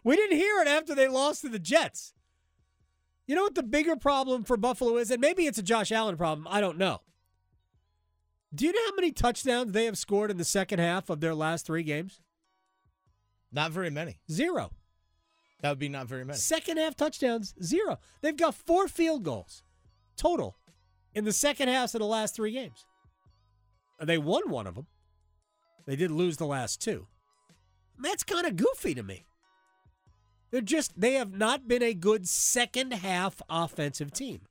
we 0.04 0.16
didn't 0.16 0.38
hear 0.38 0.62
it 0.62 0.68
after 0.68 0.94
they 0.94 1.08
lost 1.08 1.42
to 1.42 1.50
the 1.50 1.60
Jets. 1.60 2.14
You 3.32 3.36
know 3.36 3.44
what 3.44 3.56
the 3.56 3.64
bigger 3.64 3.96
problem 3.96 4.44
for 4.44 4.58
Buffalo 4.58 4.98
is? 4.98 5.10
And 5.10 5.22
maybe 5.22 5.46
it's 5.46 5.58
a 5.58 5.64
Josh 5.64 5.90
Allen 5.90 6.18
problem. 6.18 6.46
I 6.52 6.60
don't 6.60 6.78
know. 6.78 7.00
Do 8.54 8.66
you 8.66 8.74
know 8.74 8.82
how 8.90 8.96
many 8.98 9.14
touchdowns 9.14 9.72
they 9.72 9.86
have 9.86 9.98
scored 9.98 10.30
in 10.32 10.36
the 10.36 10.44
second 10.44 10.80
half 10.80 11.10
of 11.10 11.22
their 11.22 11.34
last 11.34 11.66
three 11.66 11.84
games? 11.84 12.20
Not 13.50 13.72
very 13.72 13.90
many. 13.90 14.20
Zero. 14.30 14.72
That 15.62 15.70
would 15.70 15.80
be 15.80 15.88
not 15.88 16.08
very 16.08 16.26
many. 16.26 16.40
Second 16.40 16.76
half 16.76 16.98
touchdowns, 16.98 17.56
zero. 17.64 18.00
They've 18.20 18.36
got 18.36 18.54
four 18.54 18.90
field 18.90 19.24
goals 19.24 19.64
total 20.18 20.58
in 21.14 21.24
the 21.24 21.32
second 21.32 21.70
halves 21.70 21.96
of 21.96 22.00
the 22.00 22.08
last 22.08 22.36
three 22.36 22.52
games. 22.52 22.86
They 24.02 24.18
won 24.18 24.50
one 24.50 24.68
of 24.68 24.76
them. 24.76 24.88
They 25.86 25.96
did 25.96 26.12
lose 26.12 26.36
the 26.36 26.46
last 26.46 26.82
two. 26.82 27.08
That's 27.98 28.26
kind 28.26 28.46
of 28.46 28.58
goofy 28.58 28.94
to 28.94 29.04
me. 29.04 29.26
They're 30.52 30.62
just 30.62 31.00
they 31.00 31.14
have 31.14 31.32
not 31.32 31.68
been 31.68 31.82
a 31.82 31.94
good 31.94 32.28
second 32.28 32.92
half 32.92 33.42
offensive 33.50 34.12
team. 34.12 34.42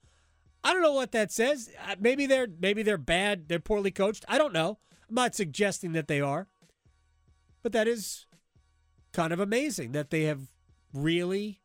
I 0.64 0.73
don't 0.73 0.83
know 0.83 0.95
what 0.95 1.12
that 1.12 1.30
says. 1.30 1.71
Uh, 1.88 1.97
Maybe 2.00 2.26
they're 2.26 2.49
maybe 2.59 2.83
they're 2.83 2.99
bad, 2.99 3.49
they're 3.49 3.61
poorly 3.61 3.90
coached. 3.90 4.25
I 4.28 4.38
don't 4.38 4.52
know. 4.52 4.78
I'm 5.09 5.14
not 5.14 5.35
suggesting 5.35 5.92
that 5.92 6.09
they 6.09 6.21
are. 6.21 6.49
But 7.62 7.73
that 7.73 7.87
is 7.87 8.26
kind 9.12 9.33
of 9.33 9.40
amazing 9.40 9.92
that 9.92 10.11
they 10.11 10.23
have 10.23 10.49
really 10.95 11.61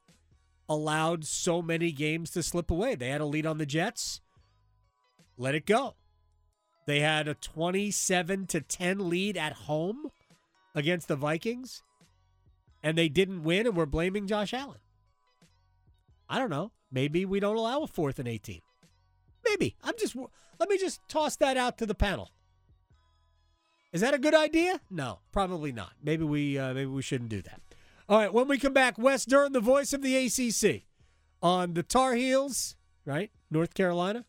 allowed 0.67 1.25
so 1.25 1.61
many 1.61 1.91
games 1.91 2.31
to 2.31 2.43
slip 2.43 2.69
away. 2.69 2.95
They 2.95 3.09
had 3.09 3.21
a 3.21 3.25
lead 3.25 3.45
on 3.45 3.57
the 3.57 3.65
Jets. 3.65 4.21
Let 5.37 5.55
it 5.55 5.65
go. 5.65 5.95
They 6.87 6.99
had 6.99 7.27
a 7.27 7.33
27 7.33 8.47
to 8.47 8.61
10 8.61 9.09
lead 9.09 9.37
at 9.37 9.53
home 9.53 10.07
against 10.73 11.07
the 11.07 11.15
Vikings 11.15 11.81
and 12.85 12.95
they 12.95 13.09
didn't 13.09 13.43
win 13.43 13.65
and 13.65 13.75
we're 13.75 13.87
blaming 13.87 14.27
Josh 14.27 14.53
Allen. 14.53 14.77
I 16.29 16.37
don't 16.37 16.51
know. 16.51 16.71
Maybe 16.91 17.25
we 17.25 17.39
don't 17.39 17.57
allow 17.57 17.81
a 17.81 17.87
fourth 17.87 18.19
and 18.19 18.27
18. 18.27 18.61
Maybe. 19.43 19.75
I'm 19.83 19.95
just 19.99 20.15
let 20.59 20.69
me 20.69 20.77
just 20.77 21.01
toss 21.09 21.35
that 21.37 21.57
out 21.57 21.79
to 21.79 21.87
the 21.87 21.95
panel. 21.95 22.31
Is 23.91 24.01
that 24.01 24.13
a 24.13 24.19
good 24.19 24.35
idea? 24.35 24.79
No, 24.89 25.19
probably 25.31 25.71
not. 25.71 25.93
Maybe 26.01 26.23
we 26.23 26.59
uh, 26.59 26.73
maybe 26.73 26.91
we 26.91 27.01
shouldn't 27.01 27.31
do 27.31 27.41
that. 27.41 27.59
All 28.07 28.19
right, 28.19 28.31
when 28.31 28.47
we 28.47 28.59
come 28.59 28.73
back, 28.73 28.99
Wes 28.99 29.25
Durham, 29.25 29.53
the 29.53 29.59
voice 29.59 29.91
of 29.91 30.03
the 30.03 30.15
ACC, 30.15 30.83
on 31.41 31.73
the 31.73 31.81
Tar 31.81 32.13
Heels, 32.13 32.75
right? 33.03 33.31
North 33.49 33.73
Carolina, 33.73 34.25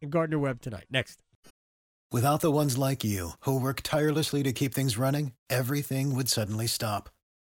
and 0.00 0.12
Gardner 0.12 0.38
Webb 0.38 0.60
tonight. 0.60 0.84
Next. 0.90 1.18
Without 2.12 2.40
the 2.40 2.52
ones 2.52 2.78
like 2.78 3.02
you, 3.02 3.30
who 3.40 3.58
work 3.60 3.80
tirelessly 3.82 4.44
to 4.44 4.52
keep 4.52 4.72
things 4.72 4.96
running, 4.96 5.32
everything 5.50 6.14
would 6.14 6.28
suddenly 6.28 6.68
stop. 6.68 7.10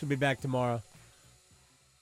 She'll 0.00 0.08
be 0.08 0.16
back 0.16 0.40
tomorrow. 0.40 0.82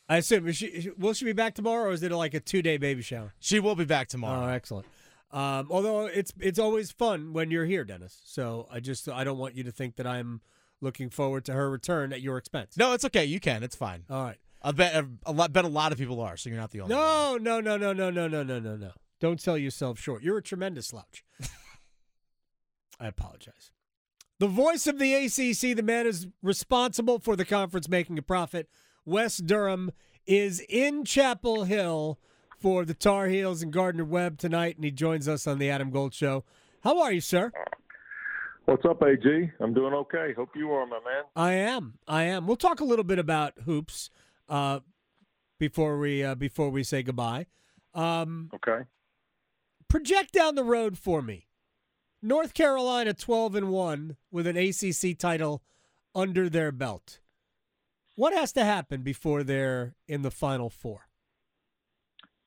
I 0.08 0.18
assume. 0.18 0.50
She, 0.52 0.90
will 0.96 1.14
she 1.14 1.24
be 1.24 1.32
back 1.32 1.54
tomorrow, 1.54 1.90
or 1.90 1.92
is 1.92 2.02
it 2.04 2.12
like 2.12 2.32
a 2.32 2.38
two 2.38 2.62
day 2.62 2.76
baby 2.76 3.02
shower? 3.02 3.34
She 3.40 3.58
will 3.58 3.74
be 3.74 3.84
back 3.84 4.06
tomorrow. 4.06 4.46
Oh, 4.46 4.48
excellent. 4.48 4.86
Um, 5.32 5.66
although 5.68 6.06
it's 6.06 6.32
it's 6.38 6.60
always 6.60 6.92
fun 6.92 7.32
when 7.32 7.50
you're 7.50 7.64
here, 7.64 7.84
Dennis. 7.84 8.20
So 8.24 8.68
I 8.72 8.78
just 8.78 9.08
I 9.08 9.24
don't 9.24 9.36
want 9.36 9.56
you 9.56 9.64
to 9.64 9.72
think 9.72 9.96
that 9.96 10.06
I'm 10.06 10.40
looking 10.80 11.10
forward 11.10 11.44
to 11.46 11.54
her 11.54 11.68
return 11.68 12.12
at 12.12 12.20
your 12.22 12.38
expense. 12.38 12.76
No, 12.76 12.92
it's 12.92 13.04
okay. 13.06 13.24
You 13.24 13.40
can. 13.40 13.64
It's 13.64 13.74
fine. 13.76 14.04
All 14.08 14.22
right. 14.22 14.38
I 14.62 14.70
bet 14.70 15.04
a 15.26 15.32
lot. 15.32 15.52
Bet 15.52 15.64
a 15.64 15.68
lot 15.68 15.90
of 15.90 15.98
people 15.98 16.20
are. 16.20 16.36
So 16.36 16.50
you're 16.50 16.58
not 16.58 16.70
the 16.70 16.82
only. 16.82 16.94
one. 16.94 17.42
No, 17.42 17.60
no, 17.60 17.76
no, 17.76 17.92
no, 17.92 17.92
no, 17.92 18.10
no, 18.10 18.28
no, 18.28 18.42
no, 18.44 18.58
no, 18.60 18.76
no. 18.76 18.92
Don't 19.20 19.40
sell 19.40 19.58
yourself 19.58 19.98
short. 19.98 20.22
You're 20.22 20.38
a 20.38 20.42
tremendous 20.42 20.86
slouch. 20.86 21.24
I 23.00 23.08
apologize. 23.08 23.72
The 24.40 24.46
voice 24.46 24.86
of 24.86 24.98
the 24.98 25.14
ACC, 25.14 25.76
the 25.76 25.82
man 25.82 26.06
is 26.06 26.26
responsible 26.42 27.18
for 27.18 27.34
the 27.34 27.44
conference 27.44 27.88
making 27.88 28.18
a 28.18 28.22
profit. 28.22 28.68
Wes 29.04 29.38
Durham 29.38 29.90
is 30.26 30.60
in 30.68 31.04
Chapel 31.04 31.64
Hill 31.64 32.18
for 32.56 32.84
the 32.84 32.94
Tar 32.94 33.26
Heels 33.26 33.62
and 33.62 33.72
Gardner 33.72 34.04
Webb 34.04 34.38
tonight, 34.38 34.76
and 34.76 34.84
he 34.84 34.90
joins 34.92 35.26
us 35.26 35.46
on 35.46 35.58
the 35.58 35.70
Adam 35.70 35.90
Gold 35.90 36.14
Show. 36.14 36.44
How 36.84 37.00
are 37.00 37.12
you, 37.12 37.20
sir? 37.20 37.52
What's 38.66 38.84
up, 38.84 39.02
AG? 39.02 39.50
I'm 39.60 39.72
doing 39.74 39.94
okay. 39.94 40.34
Hope 40.36 40.50
you 40.54 40.70
are, 40.72 40.86
my 40.86 40.98
man. 40.98 41.24
I 41.34 41.54
am. 41.54 41.94
I 42.06 42.24
am. 42.24 42.46
We'll 42.46 42.56
talk 42.56 42.80
a 42.80 42.84
little 42.84 43.04
bit 43.04 43.18
about 43.18 43.54
hoops 43.64 44.10
uh, 44.48 44.80
before 45.58 45.98
we 45.98 46.22
uh, 46.22 46.34
before 46.34 46.70
we 46.70 46.84
say 46.84 47.02
goodbye. 47.02 47.46
Um, 47.94 48.50
Okay. 48.54 48.84
project 49.88 50.32
down 50.32 50.54
the 50.54 50.62
road 50.64 50.98
for 50.98 51.22
me. 51.22 51.47
North 52.22 52.54
Carolina 52.54 53.14
12 53.14 53.54
and 53.54 53.68
1 53.70 54.16
with 54.30 54.46
an 54.46 54.56
ACC 54.56 55.16
title 55.16 55.62
under 56.14 56.48
their 56.48 56.72
belt. 56.72 57.20
What 58.16 58.32
has 58.32 58.52
to 58.54 58.64
happen 58.64 59.02
before 59.02 59.44
they're 59.44 59.94
in 60.08 60.22
the 60.22 60.30
final 60.30 60.70
four? 60.70 61.06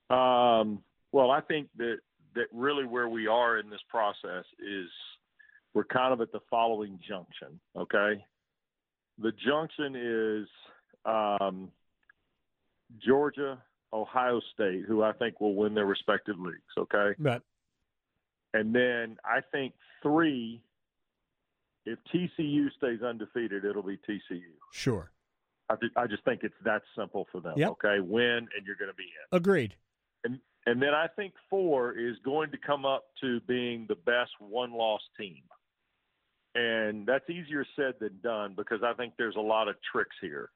Um, 0.10 0.84
well, 1.14 1.32
I 1.32 1.40
think 1.42 1.70
that 1.78 1.98
that 2.36 2.48
really 2.52 2.86
where 2.86 3.08
we 3.08 3.28
are 3.28 3.58
in 3.58 3.70
this 3.70 3.80
process 3.90 4.46
is 4.60 4.90
we're 5.74 5.86
kind 5.86 6.14
of 6.14 6.20
at 6.20 6.32
the 6.34 6.42
following 6.50 7.00
junction. 7.08 7.60
Okay, 7.78 8.24
the 9.18 9.32
junction 9.32 9.96
is 9.96 10.48
um, 11.06 11.70
Georgia, 13.06 13.62
Ohio 13.94 14.42
State, 14.54 14.84
who 14.86 15.04
I 15.04 15.14
think 15.14 15.40
will 15.40 15.56
win 15.56 15.74
their 15.74 15.86
respective 15.86 16.38
leagues. 16.38 16.60
Okay, 16.78 17.16
Right. 17.18 17.42
And 18.54 18.74
then 18.74 19.18
I 19.26 19.42
think 19.52 19.74
three. 20.02 20.62
If 21.84 21.98
TCU 22.14 22.68
stays 22.78 23.02
undefeated, 23.02 23.66
it'll 23.66 23.82
be 23.82 23.98
TCU. 24.08 24.42
Sure. 24.72 25.12
I, 25.68 25.76
I 25.96 26.08
just 26.08 26.24
think 26.26 26.42
it's 26.44 26.54
that 26.64 26.84
simple 26.96 27.28
for 27.32 27.42
them. 27.42 27.54
Yep. 27.58 27.70
Okay, 27.72 28.00
win 28.00 28.38
and 28.38 28.66
you're 28.66 28.76
going 28.76 28.92
to 28.92 28.96
be 28.96 29.04
in. 29.04 29.38
Agreed. 29.38 29.76
And 30.24 30.40
and 30.66 30.82
then 30.82 30.94
I 30.94 31.08
think 31.16 31.34
four 31.50 31.98
is 31.98 32.18
going 32.24 32.52
to 32.52 32.58
come 32.58 32.86
up 32.86 33.06
to 33.22 33.40
being 33.42 33.86
the 33.88 33.96
best 33.96 34.32
one 34.40 34.74
loss 34.74 35.02
team. 35.20 35.42
And 36.54 37.08
that's 37.08 37.28
easier 37.30 37.66
said 37.76 37.94
than 38.00 38.20
done 38.22 38.54
because 38.56 38.80
I 38.84 38.94
think 38.94 39.14
there's 39.18 39.38
a 39.38 39.42
lot 39.42 39.68
of 39.68 39.76
tricks 39.92 40.16
here. 40.22 40.50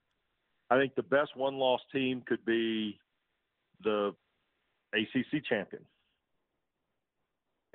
I 0.69 0.77
think 0.77 0.95
the 0.95 1.03
best 1.03 1.35
one 1.35 1.55
loss 1.55 1.79
team 1.91 2.21
could 2.27 2.43
be 2.45 2.99
the 3.83 4.13
ACC 4.93 5.43
champion. 5.47 5.83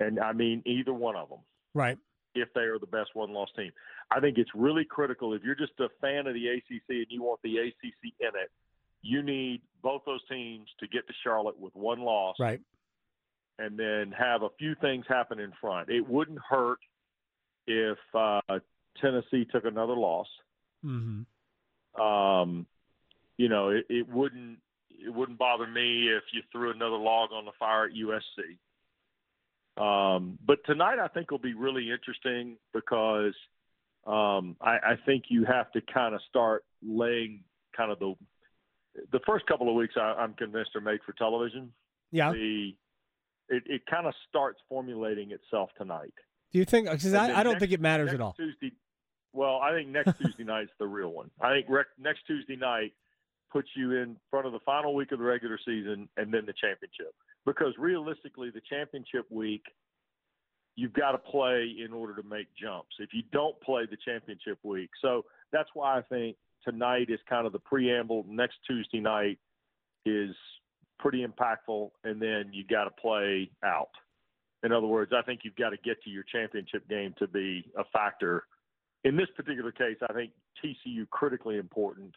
And 0.01 0.19
I 0.19 0.33
mean 0.33 0.61
either 0.65 0.93
one 0.93 1.15
of 1.15 1.29
them 1.29 1.39
Right. 1.73 1.97
if 2.35 2.49
they 2.53 2.61
are 2.61 2.79
the 2.79 2.87
best 2.87 3.09
one 3.13 3.31
loss 3.33 3.49
team. 3.55 3.71
I 4.09 4.19
think 4.19 4.37
it's 4.37 4.49
really 4.55 4.83
critical 4.85 5.33
if 5.33 5.43
you're 5.43 5.55
just 5.55 5.79
a 5.79 5.87
fan 6.01 6.27
of 6.27 6.33
the 6.33 6.47
ACC 6.47 6.89
and 6.89 7.05
you 7.09 7.21
want 7.23 7.39
the 7.43 7.57
ACC 7.57 8.13
in 8.19 8.27
it, 8.35 8.51
you 9.01 9.23
need 9.23 9.61
both 9.81 10.01
those 10.05 10.21
teams 10.29 10.67
to 10.79 10.87
get 10.87 11.07
to 11.07 11.13
Charlotte 11.23 11.59
with 11.59 11.75
one 11.75 12.01
loss 12.01 12.35
Right. 12.39 12.61
and 13.59 13.77
then 13.77 14.11
have 14.17 14.43
a 14.43 14.49
few 14.59 14.75
things 14.81 15.05
happen 15.07 15.39
in 15.39 15.51
front. 15.61 15.89
It 15.89 16.07
wouldn't 16.07 16.39
hurt 16.47 16.79
if 17.67 17.97
uh, 18.13 18.41
Tennessee 18.99 19.45
took 19.45 19.65
another 19.65 19.95
loss. 19.95 20.27
Mm-hmm. 20.83 22.01
Um, 22.01 22.65
you 23.37 23.49
know, 23.49 23.69
it, 23.69 23.85
it 23.89 24.07
wouldn't 24.09 24.59
it 25.03 25.13
wouldn't 25.13 25.39
bother 25.39 25.65
me 25.65 26.09
if 26.09 26.23
you 26.33 26.41
threw 26.51 26.71
another 26.71 26.95
log 26.97 27.31
on 27.31 27.45
the 27.45 27.51
fire 27.57 27.85
at 27.85 27.91
USC. 27.93 28.57
Um, 29.77 30.37
but 30.45 30.59
tonight 30.65 30.99
I 30.99 31.07
think 31.07 31.31
will 31.31 31.39
be 31.39 31.53
really 31.53 31.89
interesting 31.91 32.57
because 32.73 33.33
um, 34.05 34.55
I, 34.61 34.77
I 34.91 34.95
think 35.05 35.25
you 35.29 35.45
have 35.45 35.71
to 35.71 35.81
kind 35.93 36.13
of 36.13 36.21
start 36.29 36.63
laying 36.85 37.43
kind 37.75 37.91
of 37.91 37.99
the 37.99 38.15
the 39.11 39.19
first 39.25 39.45
couple 39.45 39.69
of 39.69 39.75
weeks. 39.75 39.95
I, 39.97 40.15
I'm 40.19 40.33
convinced 40.33 40.75
are 40.75 40.81
made 40.81 40.99
for 41.05 41.13
television. 41.13 41.71
Yeah. 42.11 42.31
The 42.31 42.75
it, 43.49 43.63
it 43.65 43.81
kind 43.89 44.07
of 44.07 44.13
starts 44.29 44.59
formulating 44.69 45.31
itself 45.31 45.69
tonight. 45.77 46.13
Do 46.51 46.59
you 46.59 46.65
think? 46.65 46.89
Because 46.89 47.13
I, 47.13 47.39
I 47.39 47.43
don't 47.43 47.53
next- 47.53 47.59
think 47.61 47.71
it 47.71 47.81
matters 47.81 48.13
at 48.13 48.19
all. 48.21 48.33
Tuesday, 48.33 48.73
well, 49.33 49.59
I 49.61 49.71
think 49.71 49.89
next 49.89 50.17
Tuesday 50.19 50.43
night's 50.45 50.71
the 50.79 50.87
real 50.87 51.09
one. 51.09 51.31
I 51.39 51.53
think 51.53 51.67
rec- 51.69 51.87
next 51.99 52.25
Tuesday 52.27 52.55
night 52.57 52.93
puts 53.51 53.69
you 53.75 53.93
in 53.93 54.17
front 54.29 54.45
of 54.45 54.53
the 54.53 54.59
final 54.65 54.95
week 54.95 55.11
of 55.11 55.19
the 55.19 55.25
regular 55.25 55.59
season 55.65 56.07
and 56.17 56.33
then 56.33 56.45
the 56.45 56.53
championship. 56.53 57.13
Because 57.45 57.73
realistically, 57.77 58.49
the 58.51 58.61
championship 58.69 59.25
week, 59.29 59.63
you've 60.75 60.93
got 60.93 61.11
to 61.11 61.17
play 61.17 61.75
in 61.83 61.91
order 61.93 62.15
to 62.15 62.27
make 62.27 62.47
jumps. 62.59 62.95
If 62.99 63.09
you 63.13 63.23
don't 63.31 63.59
play 63.61 63.83
the 63.89 63.97
championship 64.05 64.59
week, 64.63 64.89
so 65.01 65.25
that's 65.51 65.69
why 65.73 65.97
I 65.97 66.01
think 66.01 66.37
tonight 66.63 67.07
is 67.09 67.19
kind 67.29 67.45
of 67.45 67.53
the 67.53 67.59
preamble. 67.59 68.25
Next 68.27 68.55
Tuesday 68.67 68.99
night 68.99 69.39
is 70.05 70.35
pretty 70.99 71.25
impactful, 71.25 71.91
and 72.03 72.21
then 72.21 72.51
you 72.53 72.63
got 72.65 72.85
to 72.85 72.91
play 72.91 73.49
out. 73.63 73.89
In 74.63 74.71
other 74.71 74.87
words, 74.87 75.11
I 75.15 75.23
think 75.23 75.41
you've 75.43 75.55
got 75.55 75.71
to 75.71 75.77
get 75.77 76.01
to 76.03 76.09
your 76.09 76.23
championship 76.31 76.87
game 76.87 77.15
to 77.17 77.27
be 77.27 77.65
a 77.77 77.83
factor. 77.91 78.43
In 79.03 79.17
this 79.17 79.27
particular 79.35 79.71
case, 79.71 79.97
I 80.07 80.13
think 80.13 80.31
TCU 80.63 81.09
critically 81.09 81.57
important, 81.57 82.13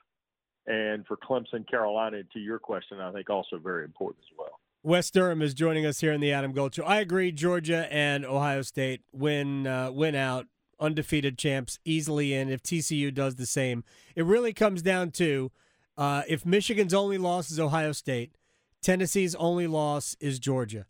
and 0.66 1.06
for 1.06 1.16
Clemson, 1.16 1.68
Carolina, 1.68 2.22
to 2.32 2.38
your 2.38 2.58
question, 2.58 3.00
I 3.00 3.10
think 3.12 3.30
also 3.30 3.58
very 3.58 3.84
important 3.84 4.24
as 4.30 4.36
well. 4.38 4.60
Wes 4.84 5.10
Durham 5.10 5.40
is 5.40 5.54
joining 5.54 5.86
us 5.86 6.00
here 6.00 6.12
in 6.12 6.20
the 6.20 6.30
Adam 6.30 6.52
Gold 6.52 6.74
Show. 6.74 6.84
I 6.84 7.00
agree. 7.00 7.32
Georgia 7.32 7.90
and 7.90 8.24
Ohio 8.24 8.60
State 8.62 9.00
win 9.12 9.66
uh, 9.66 9.90
win 9.90 10.14
out, 10.14 10.46
undefeated 10.78 11.38
champs 11.38 11.78
easily 11.86 12.34
in. 12.34 12.50
If 12.50 12.62
TCU 12.62 13.12
does 13.12 13.36
the 13.36 13.46
same, 13.46 13.82
it 14.14 14.24
really 14.26 14.52
comes 14.52 14.82
down 14.82 15.10
to 15.12 15.50
uh, 15.96 16.22
if 16.28 16.44
Michigan's 16.44 16.92
only 16.92 17.16
loss 17.16 17.50
is 17.50 17.58
Ohio 17.58 17.92
State, 17.92 18.36
Tennessee's 18.82 19.34
only 19.36 19.66
loss 19.66 20.16
is 20.20 20.38
Georgia, 20.38 20.84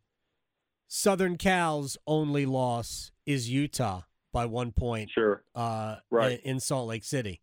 Southern 0.88 1.36
Cal's 1.36 1.96
only 2.06 2.46
loss 2.46 3.12
is 3.26 3.48
Utah 3.48 4.02
by 4.32 4.44
one 4.44 4.72
point. 4.72 5.10
Sure. 5.10 5.44
Uh, 5.54 5.96
Right. 6.10 6.40
in, 6.42 6.58
Salt 6.58 6.88
Lake 6.88 7.04
City. 7.04 7.40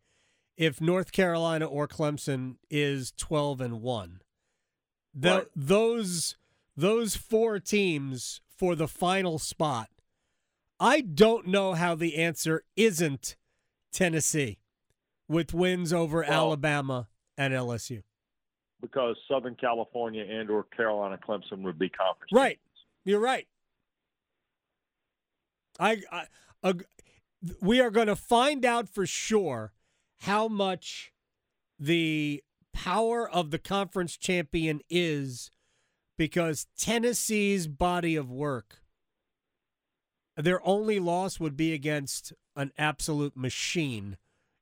If 0.58 0.82
North 0.82 1.12
Carolina 1.12 1.64
or 1.64 1.88
Clemson 1.88 2.56
is 2.70 3.10
twelve 3.16 3.62
and 3.62 3.80
one, 3.80 4.20
Tho- 5.14 5.38
Right. 5.38 5.46
those 5.56 6.36
those 6.76 7.16
four 7.16 7.58
teams 7.58 8.40
for 8.56 8.74
the 8.74 8.88
final 8.88 9.38
spot. 9.38 9.88
I 10.80 11.00
don't 11.00 11.46
know 11.46 11.74
how 11.74 11.94
the 11.94 12.16
answer 12.16 12.64
isn't 12.76 13.36
Tennessee 13.92 14.58
with 15.28 15.54
wins 15.54 15.92
over 15.92 16.20
Well- 16.20 16.32
Alabama 16.32 17.08
and 17.36 17.54
LSU. 17.54 18.02
Because 18.80 19.16
Southern 19.28 19.54
California 19.54 20.24
and 20.28 20.50
or 20.50 20.64
Carolina 20.64 21.16
Clemson 21.16 21.62
would 21.62 21.78
be 21.78 21.88
conference. 21.88 22.32
Right. 22.32 22.58
You're 23.04 23.20
right. 23.20 23.46
I, 25.78 26.02
I 26.10 26.26
ag- 26.64 26.86
we 27.60 27.80
are 27.80 27.90
going 27.90 28.08
to 28.08 28.16
find 28.16 28.64
out 28.64 28.88
for 28.88 29.06
sure 29.06 29.72
how 30.22 30.48
much 30.48 31.12
the 31.78 32.42
power 32.72 33.28
of 33.28 33.50
the 33.52 33.58
conference 33.58 34.16
champion 34.16 34.80
is 34.90 35.50
because 36.16 36.66
Tennessee's 36.76 37.66
body 37.66 38.16
of 38.16 38.30
work 38.30 38.82
their 40.36 40.66
only 40.66 40.98
loss 40.98 41.38
would 41.38 41.56
be 41.56 41.72
against 41.72 42.32
an 42.56 42.72
absolute 42.78 43.36
machine 43.36 44.16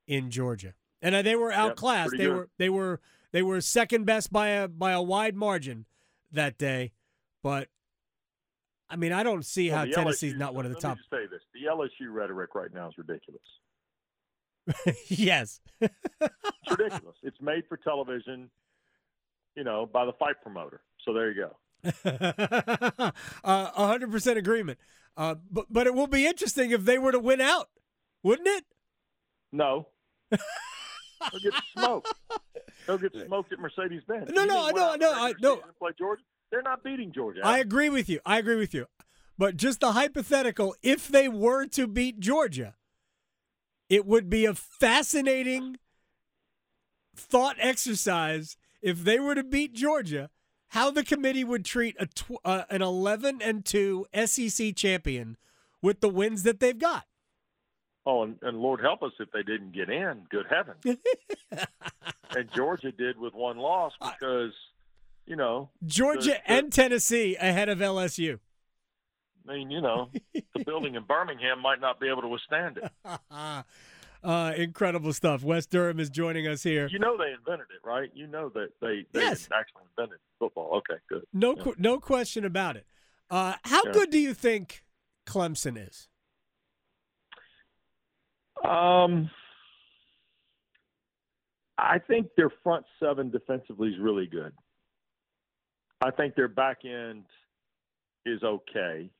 in 0.06 0.30
Georgia. 0.30 0.74
And 1.02 1.14
uh, 1.14 1.22
they 1.22 1.36
were 1.36 1.52
outclassed. 1.52 2.12
they 2.12 2.24
good. 2.24 2.28
were 2.28 2.48
they 2.58 2.68
were 2.68 3.00
they 3.32 3.42
were 3.42 3.60
second 3.60 4.04
best 4.04 4.32
by 4.32 4.48
a 4.48 4.68
by 4.68 4.92
a 4.92 5.02
wide 5.02 5.34
margin 5.36 5.86
that 6.32 6.58
day. 6.58 6.92
But 7.42 7.68
I 8.88 8.96
mean, 8.96 9.12
I 9.12 9.22
don't 9.22 9.44
see 9.44 9.70
Well, 9.70 9.78
how 9.78 9.84
Tennessee's 9.86 10.34
LSU 10.34 10.38
not 10.38 10.54
one 10.54 10.66
of 10.66 10.72
the 10.72 10.76
let 10.76 10.82
top. 10.82 10.96
Me 10.96 11.02
just 11.02 11.10
say 11.10 11.26
this: 11.30 11.42
the 11.54 11.70
LSU 11.70 12.12
rhetoric 12.12 12.54
right 12.54 12.72
now 12.74 12.88
is 12.88 12.94
ridiculous. 12.98 13.42
yes. 15.08 15.60
It's 16.62 16.78
ridiculous. 16.78 17.16
it's 17.24 17.40
made 17.40 17.64
for 17.68 17.76
television, 17.78 18.48
you 19.56 19.64
know, 19.64 19.86
by 19.86 20.04
the 20.04 20.12
fight 20.12 20.36
promoter. 20.42 20.80
So 21.04 21.12
there 21.12 21.30
you 21.30 21.46
go. 21.46 21.56
Uh, 23.42 23.70
A 23.74 23.86
hundred 23.86 24.10
percent 24.10 24.38
agreement. 24.38 24.78
Uh, 25.16 25.36
but 25.50 25.66
but 25.70 25.86
it 25.86 25.94
will 25.94 26.06
be 26.06 26.26
interesting 26.26 26.70
if 26.70 26.84
they 26.84 26.98
were 26.98 27.12
to 27.12 27.18
win 27.18 27.40
out, 27.40 27.68
wouldn't 28.22 28.48
it? 28.48 28.64
No. 29.52 29.88
They'll 30.30 31.40
get 31.42 31.52
smoked. 31.76 32.14
They'll 32.86 32.98
get 32.98 33.12
smoked 33.26 33.52
at 33.52 33.58
Mercedes 33.58 34.02
Benz. 34.06 34.30
No, 34.32 34.44
no, 34.44 34.66
I 34.66 34.72
know, 34.72 34.92
I 34.92 34.96
know, 34.96 35.12
I 35.12 35.34
know. 35.40 35.56
Play 35.78 35.90
Georgia. 35.98 36.22
They're 36.50 36.62
not 36.62 36.82
beating 36.82 37.12
Georgia. 37.12 37.40
I 37.44 37.58
agree 37.58 37.90
with 37.90 38.08
you. 38.08 38.20
I 38.24 38.38
agree 38.38 38.56
with 38.56 38.72
you. 38.74 38.86
But 39.36 39.56
just 39.56 39.80
the 39.80 39.92
hypothetical, 39.92 40.74
if 40.82 41.08
they 41.08 41.28
were 41.28 41.66
to 41.68 41.86
beat 41.86 42.20
Georgia, 42.20 42.74
it 43.88 44.06
would 44.06 44.28
be 44.30 44.44
a 44.46 44.54
fascinating 44.54 45.76
thought 47.16 47.56
exercise 47.58 48.56
if 48.82 49.04
they 49.04 49.18
were 49.20 49.34
to 49.34 49.44
beat 49.44 49.72
Georgia, 49.74 50.30
how 50.68 50.90
the 50.90 51.04
committee 51.04 51.44
would 51.44 51.64
treat 51.64 51.96
a 51.98 52.06
tw- 52.06 52.40
uh, 52.44 52.64
an 52.70 52.82
11 52.82 53.40
and 53.42 53.64
2 53.64 54.06
SEC 54.24 54.74
champion 54.76 55.36
with 55.82 56.00
the 56.00 56.08
wins 56.08 56.42
that 56.44 56.60
they've 56.60 56.78
got. 56.78 57.04
Oh, 58.06 58.22
and, 58.22 58.36
and 58.42 58.58
Lord 58.58 58.80
help 58.80 59.02
us 59.02 59.12
if 59.20 59.30
they 59.32 59.42
didn't 59.42 59.72
get 59.72 59.90
in. 59.90 60.22
Good 60.30 60.46
heavens. 60.48 60.82
and 62.36 62.48
Georgia 62.54 62.92
did 62.92 63.18
with 63.18 63.34
one 63.34 63.58
loss 63.58 63.92
because, 64.00 64.52
you 65.26 65.36
know, 65.36 65.70
Georgia 65.84 66.20
the- 66.30 66.30
the- 66.30 66.50
and 66.50 66.72
Tennessee 66.72 67.36
ahead 67.36 67.68
of 67.68 67.78
LSU. 67.78 68.38
I 69.48 69.54
mean, 69.54 69.70
you 69.70 69.80
know, 69.80 70.10
the 70.34 70.64
building 70.64 70.94
in 70.94 71.02
Birmingham 71.04 71.60
might 71.60 71.80
not 71.80 71.98
be 71.98 72.08
able 72.08 72.22
to 72.22 72.28
withstand 72.28 72.78
it. 72.78 72.92
Uh, 74.22 74.52
incredible 74.56 75.12
stuff. 75.14 75.42
Wes 75.42 75.64
Durham 75.66 75.98
is 75.98 76.10
joining 76.10 76.46
us 76.46 76.62
here. 76.62 76.88
You 76.88 76.98
know 76.98 77.16
they 77.16 77.32
invented 77.32 77.68
it, 77.74 77.86
right? 77.86 78.10
You 78.14 78.26
know 78.26 78.50
that 78.50 78.68
they, 78.80 79.06
they 79.12 79.20
Yes. 79.20 79.48
actually 79.52 79.82
invented 79.96 80.18
football. 80.38 80.74
Okay, 80.78 81.00
good. 81.08 81.24
No, 81.32 81.54
Yeah. 81.56 81.72
no 81.78 81.98
question 81.98 82.44
about 82.44 82.76
it. 82.76 82.86
Uh, 83.30 83.54
how 83.64 83.82
Yeah. 83.86 83.92
good 83.92 84.10
do 84.10 84.18
you 84.18 84.34
think 84.34 84.84
Clemson 85.26 85.78
is? 85.78 86.08
Um, 88.62 89.30
I 91.78 91.98
think 91.98 92.28
their 92.36 92.50
front 92.62 92.84
seven 92.98 93.30
defensively 93.30 93.88
is 93.88 93.98
really 93.98 94.26
good. 94.26 94.52
I 96.02 96.10
think 96.10 96.34
their 96.34 96.48
back 96.48 96.84
end 96.84 97.24
is 98.26 98.42
okay. 98.42 99.10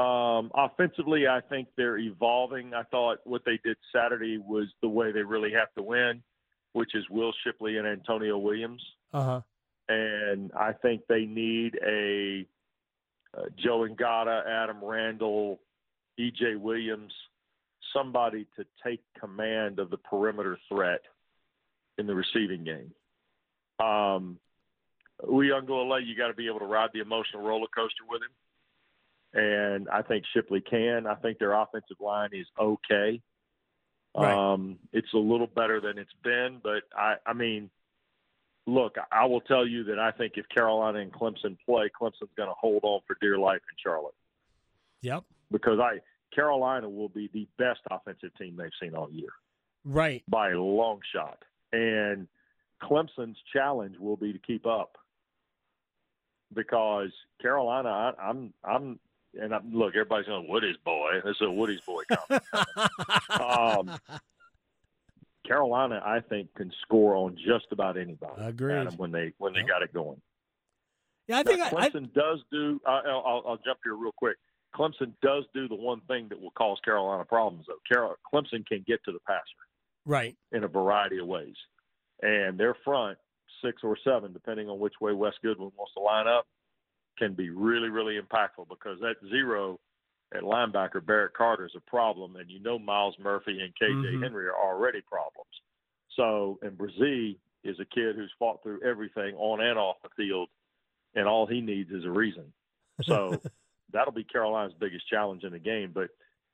Um, 0.00 0.50
offensively, 0.54 1.26
I 1.28 1.40
think 1.42 1.68
they're 1.76 1.98
evolving. 1.98 2.72
I 2.72 2.84
thought 2.84 3.18
what 3.24 3.42
they 3.44 3.58
did 3.62 3.76
Saturday 3.94 4.38
was 4.38 4.66
the 4.80 4.88
way 4.88 5.12
they 5.12 5.22
really 5.22 5.52
have 5.52 5.72
to 5.76 5.82
win, 5.82 6.22
which 6.72 6.94
is 6.94 7.04
Will 7.10 7.32
Shipley 7.44 7.76
and 7.76 7.86
Antonio 7.86 8.38
Williams. 8.38 8.82
Uh 9.12 9.24
huh. 9.24 9.40
and 9.88 10.52
I 10.52 10.72
think 10.72 11.02
they 11.08 11.26
need 11.26 11.78
a 11.84 12.46
uh, 13.36 13.42
Joe 13.62 13.86
Ngata, 13.90 14.46
Adam 14.46 14.82
Randall, 14.82 15.60
E.J. 16.16 16.56
Williams, 16.56 17.12
somebody 17.92 18.46
to 18.56 18.64
take 18.82 19.02
command 19.18 19.80
of 19.80 19.90
the 19.90 19.96
perimeter 19.98 20.58
threat 20.68 21.02
in 21.98 22.06
the 22.06 22.14
receiving 22.14 22.64
game. 22.64 22.92
Um, 23.84 24.38
Uiagalelei, 25.24 26.06
you 26.06 26.16
got 26.16 26.28
to 26.28 26.34
be 26.34 26.46
able 26.46 26.60
to 26.60 26.66
ride 26.66 26.90
the 26.94 27.00
emotional 27.00 27.42
roller 27.42 27.68
coaster 27.74 28.04
with 28.08 28.22
him, 28.22 28.30
and 29.34 29.88
I 29.88 30.02
think 30.02 30.24
Shipley 30.34 30.60
can. 30.60 31.06
I 31.06 31.14
think 31.16 31.38
their 31.38 31.52
offensive 31.52 31.98
line 32.00 32.30
is 32.32 32.46
okay. 32.58 33.20
Right. 34.16 34.52
Um, 34.54 34.78
it's 34.92 35.12
a 35.14 35.18
little 35.18 35.46
better 35.46 35.80
than 35.80 35.96
it's 35.98 36.10
been, 36.24 36.58
but 36.62 36.82
I, 36.96 37.14
I 37.24 37.32
mean, 37.32 37.70
look, 38.66 38.96
I 39.12 39.24
will 39.26 39.40
tell 39.40 39.64
you 39.66 39.84
that 39.84 40.00
I 40.00 40.10
think 40.10 40.32
if 40.36 40.48
Carolina 40.48 40.98
and 40.98 41.12
Clemson 41.12 41.56
play, 41.64 41.88
Clemson's 42.00 42.32
going 42.36 42.48
to 42.48 42.54
hold 42.60 42.80
on 42.82 43.00
for 43.06 43.16
dear 43.20 43.38
life 43.38 43.60
in 43.70 43.76
Charlotte 43.80 44.14
Yep. 45.02 45.24
because 45.52 45.78
I 45.78 46.00
Carolina 46.34 46.88
will 46.88 47.08
be 47.08 47.30
the 47.32 47.46
best 47.56 47.80
offensive 47.90 48.30
team 48.36 48.56
they've 48.56 48.70
seen 48.82 48.94
all 48.96 49.10
year 49.12 49.30
Right. 49.84 50.22
by 50.28 50.50
a 50.50 50.58
long 50.60 51.00
shot, 51.14 51.44
and 51.72 52.26
Clemson's 52.82 53.38
challenge 53.52 53.96
will 53.98 54.16
be 54.16 54.32
to 54.32 54.38
keep 54.40 54.66
up. 54.66 54.96
because 56.54 57.10
Carolina, 57.40 57.88
I, 57.88 58.12
I'm 58.28 58.52
I'm 58.64 58.98
and 59.38 59.54
I, 59.54 59.60
look, 59.70 59.90
everybody's 59.94 60.26
going 60.26 60.48
Woody's 60.48 60.76
boy. 60.84 61.20
This 61.24 61.36
is 61.36 61.42
a 61.46 61.50
Woody's 61.50 61.80
boy 61.82 62.02
comment. 62.10 62.42
um, 63.40 63.98
Carolina, 65.46 66.00
I 66.04 66.20
think, 66.20 66.54
can 66.54 66.72
score 66.82 67.16
on 67.16 67.36
just 67.36 67.66
about 67.72 67.96
anybody. 67.96 68.40
Agreed. 68.42 68.76
Adam, 68.76 68.94
when 68.96 69.10
they 69.10 69.32
when 69.38 69.52
they 69.52 69.62
got 69.62 69.82
it 69.82 69.92
going. 69.92 70.20
Yeah, 71.26 71.38
I 71.38 71.42
Now, 71.42 71.50
think 71.50 71.60
I, 71.60 71.66
I, 71.66 71.90
Clemson 71.90 72.12
does 72.12 72.40
do. 72.50 72.80
I- 72.86 73.02
I'll, 73.06 73.22
I'll, 73.26 73.42
I'll 73.48 73.58
jump 73.64 73.78
here 73.84 73.94
real 73.94 74.12
quick. 74.16 74.36
Clemson 74.74 75.12
does 75.22 75.44
do 75.52 75.66
the 75.68 75.74
one 75.74 76.00
thing 76.08 76.28
that 76.28 76.40
will 76.40 76.52
cause 76.52 76.78
Carolina 76.84 77.24
problems. 77.24 77.66
Though 77.66 77.74
Carol, 77.90 78.14
Clemson 78.32 78.64
can 78.66 78.84
get 78.86 79.02
to 79.04 79.12
the 79.12 79.18
passer 79.26 79.42
right. 80.06 80.36
in 80.52 80.62
a 80.64 80.68
variety 80.68 81.18
of 81.18 81.26
ways, 81.26 81.56
and 82.22 82.58
their 82.58 82.74
front 82.84 83.18
six 83.64 83.82
or 83.82 83.96
seven, 84.04 84.32
depending 84.32 84.68
on 84.68 84.78
which 84.78 84.94
way 85.00 85.12
Wes 85.12 85.34
Goodwin 85.42 85.72
wants 85.76 85.92
to 85.94 86.00
line 86.00 86.28
up, 86.28 86.46
can 87.20 87.34
be 87.34 87.50
really, 87.50 87.88
really 87.90 88.18
impactful 88.18 88.68
because 88.68 88.98
that 89.00 89.16
zero 89.28 89.78
at 90.34 90.42
linebacker 90.42 91.04
Barrett 91.04 91.34
Carter 91.34 91.66
is 91.66 91.72
a 91.76 91.90
problem, 91.90 92.36
and 92.36 92.50
you 92.50 92.60
know 92.60 92.78
Myles 92.78 93.14
Murphy 93.18 93.60
and 93.60 93.74
KJ 93.76 94.14
Mhm. 94.16 94.22
Henry 94.22 94.46
are 94.48 94.56
already 94.56 95.00
problems. 95.02 95.50
So, 96.16 96.58
and 96.62 96.76
Bresee 96.78 97.36
is 97.62 97.78
a 97.78 97.84
kid 97.84 98.16
who's 98.16 98.32
fought 98.38 98.62
through 98.62 98.80
everything 98.82 99.34
on 99.36 99.60
and 99.60 99.78
off 99.78 99.96
the 100.02 100.08
field, 100.16 100.48
and 101.14 101.28
all 101.28 101.46
he 101.46 101.60
needs 101.60 101.90
is 101.90 102.04
a 102.04 102.10
reason. 102.10 102.52
So 103.02 103.40
that'll 103.92 104.12
be 104.12 104.24
Carolina's 104.24 104.74
biggest 104.78 105.06
challenge 105.08 105.44
in 105.44 105.52
the 105.52 105.58
game. 105.58 105.92
But 105.92 106.10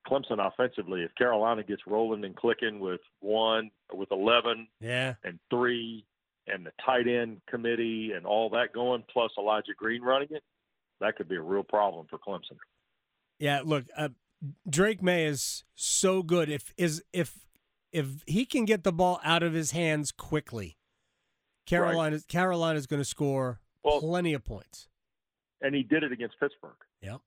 Clemson 0.07 0.45
offensively, 0.45 1.03
if 1.03 1.15
Carolina 1.15 1.63
gets 1.63 1.87
rolling 1.87 2.25
and 2.25 2.35
clicking 2.37 2.81
with 2.81 3.01
one, 3.21 3.71
with 3.93 4.11
eleven, 4.11 4.69
Yeah. 4.81 5.15
and 5.23 5.39
three, 5.51 6.05
and 6.47 6.65
the 6.65 6.73
tight 6.85 7.09
end 7.09 7.43
committee 7.47 8.13
and 8.13 8.25
all 8.25 8.49
that 8.51 8.73
going, 8.73 9.03
plus 9.13 9.33
Elijah 9.37 9.75
Green 9.77 10.01
running 10.03 10.29
it, 10.31 10.45
that 11.01 11.17
could 11.17 11.29
be 11.29 11.37
a 11.37 11.43
real 11.43 11.63
problem 11.63 12.07
for 12.09 12.19
Clemson. 12.19 12.57
Yeah, 13.39 13.61
look, 13.65 13.85
uh, 13.97 14.11
Drake 14.69 15.03
Maye 15.03 15.27
is 15.27 15.65
so 15.75 16.23
good. 16.23 16.49
If 16.49 16.73
is 16.77 17.03
if 17.13 17.47
if 17.93 18.25
he 18.27 18.45
can 18.45 18.65
get 18.65 18.85
the 18.85 18.93
ball 18.93 19.21
out 19.25 19.43
of 19.43 19.53
his 19.53 19.71
hands 19.73 20.13
quickly, 20.13 20.77
Carolina 21.67 22.21
Carolina 22.29 22.79
is 22.79 22.87
going 22.87 23.01
to 23.01 23.05
score 23.09 23.61
Well- 23.83 24.01
plenty 24.01 24.33
of 24.35 24.45
points. 24.45 24.89
And 25.63 25.75
he 25.75 25.83
did 25.83 26.03
it 26.03 26.13
against 26.13 26.39
Pittsburgh. 26.39 26.77
Yep. 27.01 27.21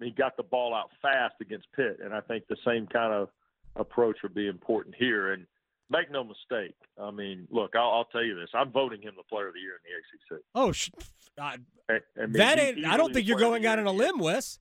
he 0.00 0.10
got 0.10 0.36
the 0.36 0.42
ball 0.42 0.74
out 0.74 0.90
fast 1.00 1.34
against 1.40 1.66
Pitt, 1.72 1.98
and 2.02 2.12
I 2.14 2.20
think 2.20 2.46
the 2.48 2.56
same 2.64 2.86
kind 2.86 3.12
of 3.12 3.28
approach 3.76 4.16
would 4.22 4.34
be 4.34 4.48
important 4.48 4.94
here. 4.96 5.32
And 5.32 5.46
make 5.92 6.10
no 6.10 6.24
mistake, 6.24 6.74
I 7.00 7.10
mean, 7.10 7.46
look, 7.50 7.72
I'll, 7.76 7.90
I'll 7.90 8.04
tell 8.06 8.24
you 8.24 8.34
this: 8.34 8.48
I'm 8.54 8.72
voting 8.72 9.02
him 9.02 9.12
the 9.16 9.22
Player 9.24 9.48
of 9.48 9.54
the 9.54 9.60
Year 9.60 9.74
in 9.74 9.82
the 9.84 10.36
ACC. 10.36 10.42
Oh, 10.54 10.72
sh- 10.72 10.90
I, 11.38 11.56
I, 11.88 12.00
mean, 12.26 12.32
that 12.32 12.58
ain't. 12.58 12.84
I 12.86 12.96
don't 12.96 13.12
think 13.14 13.28
you're 13.28 13.38
going 13.38 13.64
out 13.66 13.78
on 13.78 13.86
a 13.86 13.92
limb, 13.92 14.18
Wes. 14.18 14.58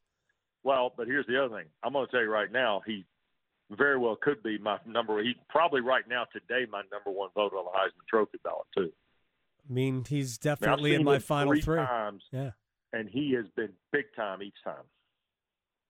Well, 0.64 0.94
but 0.96 1.08
here's 1.08 1.26
the 1.26 1.44
other 1.44 1.56
thing. 1.58 1.66
I'm 1.84 1.94
going 1.94 2.06
to 2.06 2.12
tell 2.12 2.22
you 2.22 2.30
right 2.30 2.52
now, 2.52 2.82
he 2.86 3.06
very 3.72 3.98
well 3.98 4.16
could 4.22 4.44
be 4.44 4.58
my 4.58 4.78
number. 4.86 5.22
He 5.24 5.34
probably 5.50 5.82
right 5.82 6.04
now 6.08 6.26
today 6.32 6.70
my 6.70 6.82
number 6.92 7.10
one 7.10 7.30
vote 7.34 7.54
on 7.54 7.66
the 7.66 7.72
Heisman 7.72 8.06
Trophy 8.10 8.38
ballot 8.44 8.68
too. 8.78 8.92
I 9.70 9.74
mean, 9.74 10.04
he's 10.08 10.40
I 10.44 10.50
mean, 10.50 10.56
definitely 10.56 10.94
in 10.96 11.04
my 11.04 11.20
final 11.20 11.54
three 11.54 11.62
three. 11.62 11.78
times, 11.78 12.24
Yeah. 12.32 12.52
and 12.94 13.10
he 13.10 13.34
has 13.34 13.46
been 13.56 13.70
big 13.92 14.06
time 14.16 14.44
each 14.44 14.56
time, 14.64 14.84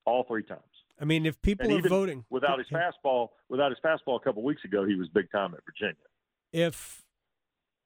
all 0.05 0.23
three 0.27 0.43
times. 0.43 0.61
I 1.01 1.05
mean, 1.05 1.25
if 1.25 1.41
people 1.41 1.75
are 1.75 1.81
voting 1.81 2.25
without 2.29 2.59
his 2.59 2.67
fastball, 2.67 3.29
without 3.49 3.71
his 3.71 3.79
fastball 3.83 4.17
a 4.17 4.23
couple 4.23 4.43
weeks 4.43 4.63
ago, 4.63 4.85
he 4.85 4.95
was 4.95 5.07
big 5.09 5.31
time 5.31 5.53
at 5.55 5.61
Virginia. 5.65 5.95
if 6.53 7.03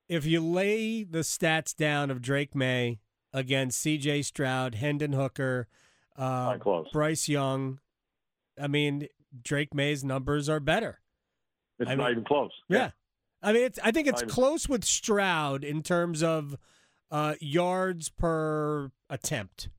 if 0.07 0.25
you 0.25 0.39
lay 0.39 1.03
the 1.03 1.19
stats 1.19 1.75
down 1.75 2.11
of 2.11 2.21
Drake 2.21 2.53
Maye 2.53 2.99
against 3.33 3.79
C.J. 3.79 4.21
Stroud, 4.21 4.75
Hendon 4.75 5.13
Hooker, 5.13 5.67
uh, 6.15 6.57
Bryce 6.93 7.27
Young, 7.27 7.79
I 8.61 8.67
mean 8.67 9.07
Drake 9.41 9.73
Maye's 9.73 10.03
numbers 10.03 10.49
are 10.49 10.59
better. 10.59 10.99
It's 11.79 11.89
I 11.89 11.95
not 11.95 12.03
mean- 12.03 12.11
even 12.11 12.23
close. 12.25 12.51
Yeah, 12.67 12.91
I 13.41 13.53
mean 13.53 13.63
it's 13.63 13.79
I 13.81 13.91
think 13.91 14.07
it's 14.07 14.23
close 14.23 14.67
with 14.67 14.83
Stroud 14.83 15.63
in 15.63 15.83
terms 15.83 16.21
of 16.21 16.57
uh, 17.09 17.35
yards 17.39 18.09
per 18.09 18.91
attempt. 19.09 19.69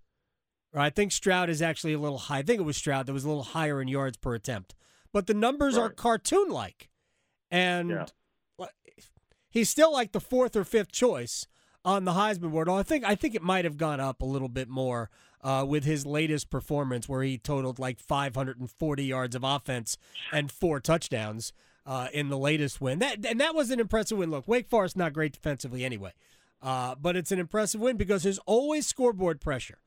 Or 0.77 0.83
I 0.83 0.91
think 0.91 1.11
Stroud 1.11 1.49
is 1.49 1.63
actually 1.63 1.95
a 1.95 1.99
little 1.99 2.19
high. 2.19 2.39
I 2.39 2.43
think 2.43 2.61
it 2.61 2.65
was 2.65 2.77
Stroud 2.77 3.07
that 3.07 3.15
was 3.15 3.25
a 3.25 3.29
little 3.29 3.43
higher 3.45 3.81
in 3.81 3.89
yards 3.89 4.19
per 4.19 4.35
attempt, 4.35 4.75
but 5.11 5.27
the 5.27 5.33
numbers 5.33 5.79
are 5.79 5.89
cartoon 5.89 6.51
like, 6.51 6.91
and 7.51 7.89
Yeah. 7.91 8.07
he's 9.49 9.71
still 9.71 9.91
like 9.91 10.13
the 10.13 10.21
fourth 10.21 10.55
or 10.55 10.65
fifth 10.65 10.93
choice 10.93 11.47
on 11.83 12.05
the 12.05 12.13
Heisman 12.13 12.51
board. 12.51 12.69
I 12.69 12.83
think 12.83 13.05
I 13.05 13.15
think 13.15 13.35
it 13.35 13.43
might 13.43 13.65
have 13.65 13.79
gone 13.79 14.01
up 14.01 14.21
a 14.21 14.27
little 14.27 14.51
bit 14.51 14.69
more 14.69 15.09
uh, 15.43 15.65
with 15.67 15.85
his 15.85 16.05
latest 16.05 16.51
performance, 16.51 17.09
where 17.09 17.23
he 17.23 17.39
totaled 17.39 17.79
like 17.79 17.99
540 17.99 19.03
yards 19.05 19.35
of 19.35 19.45
offense 19.45 19.97
and 20.31 20.53
four 20.53 20.79
touchdowns 20.79 21.55
uh, 21.87 22.09
in 22.13 22.29
the 22.29 22.37
latest 22.37 22.83
win. 22.83 22.99
That 22.99 23.25
and 23.25 23.41
that 23.41 23.55
was 23.55 23.71
an 23.71 23.81
impressive 23.81 24.19
win. 24.19 24.31
Look, 24.31 24.47
Wake 24.47 24.69
Forest 24.69 24.95
not 24.95 25.15
great 25.15 25.33
defensively 25.33 25.87
anyway, 25.87 26.13
uh, 26.61 26.97
but 26.97 27.17
it's 27.17 27.33
an 27.33 27.39
impressive 27.39 27.81
win 27.81 27.97
because 27.97 28.25
there's 28.25 28.41
always 28.41 28.87
scoreboard 28.87 29.41
pressure 29.41 29.79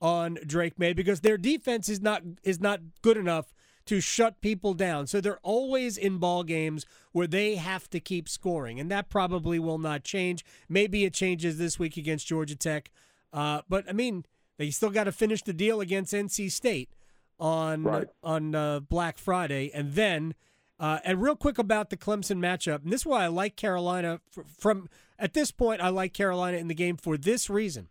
on 0.00 0.38
Drake 0.46 0.78
Maye 0.78 0.92
because 0.92 1.20
their 1.20 1.38
defense 1.38 1.88
is 1.88 2.00
not 2.00 2.22
is 2.42 2.60
not 2.60 2.80
good 3.02 3.16
enough 3.16 3.54
to 3.86 4.00
shut 4.00 4.40
people 4.40 4.74
down. 4.74 5.06
So 5.06 5.20
they're 5.20 5.38
always 5.44 5.96
in 5.96 6.18
ball 6.18 6.42
games 6.42 6.84
where 7.12 7.26
they 7.28 7.54
have 7.54 7.88
to 7.90 8.00
keep 8.00 8.28
scoring, 8.28 8.80
and 8.80 8.90
that 8.90 9.08
probably 9.08 9.58
will 9.58 9.78
not 9.78 10.02
change. 10.04 10.44
Maybe 10.68 11.04
it 11.04 11.14
changes 11.14 11.56
this 11.58 11.78
week 11.78 11.96
against 11.96 12.26
Georgia 12.26 12.56
Tech, 12.56 12.90
uh, 13.32 13.62
but 13.68 13.88
I 13.88 13.92
mean 13.92 14.24
they 14.58 14.70
still 14.70 14.90
got 14.90 15.04
to 15.04 15.12
finish 15.12 15.42
the 15.42 15.52
deal 15.52 15.80
against 15.80 16.12
NC 16.12 16.50
State 16.50 16.90
on 17.38 17.84
Right. 17.84 18.08
on 18.22 18.54
uh, 18.54 18.80
Black 18.80 19.18
Friday, 19.18 19.70
and 19.72 19.92
then. 19.94 20.34
Uh, 20.78 20.98
and 21.06 21.22
real 21.22 21.34
quick 21.36 21.56
about 21.56 21.88
the 21.88 21.96
Clemson 21.96 22.36
matchup, 22.36 22.82
and 22.84 22.92
this 22.92 23.00
is 23.00 23.06
why 23.06 23.24
I 23.24 23.28
like 23.28 23.56
Carolina. 23.56 24.20
fr- 24.30 24.42
From 24.58 24.90
at 25.18 25.32
this 25.32 25.50
point, 25.50 25.80
I 25.80 25.88
like 25.88 26.12
Carolina 26.12 26.58
in 26.58 26.68
the 26.68 26.74
game 26.74 26.98
for 26.98 27.16
this 27.16 27.48
reason. 27.48 27.88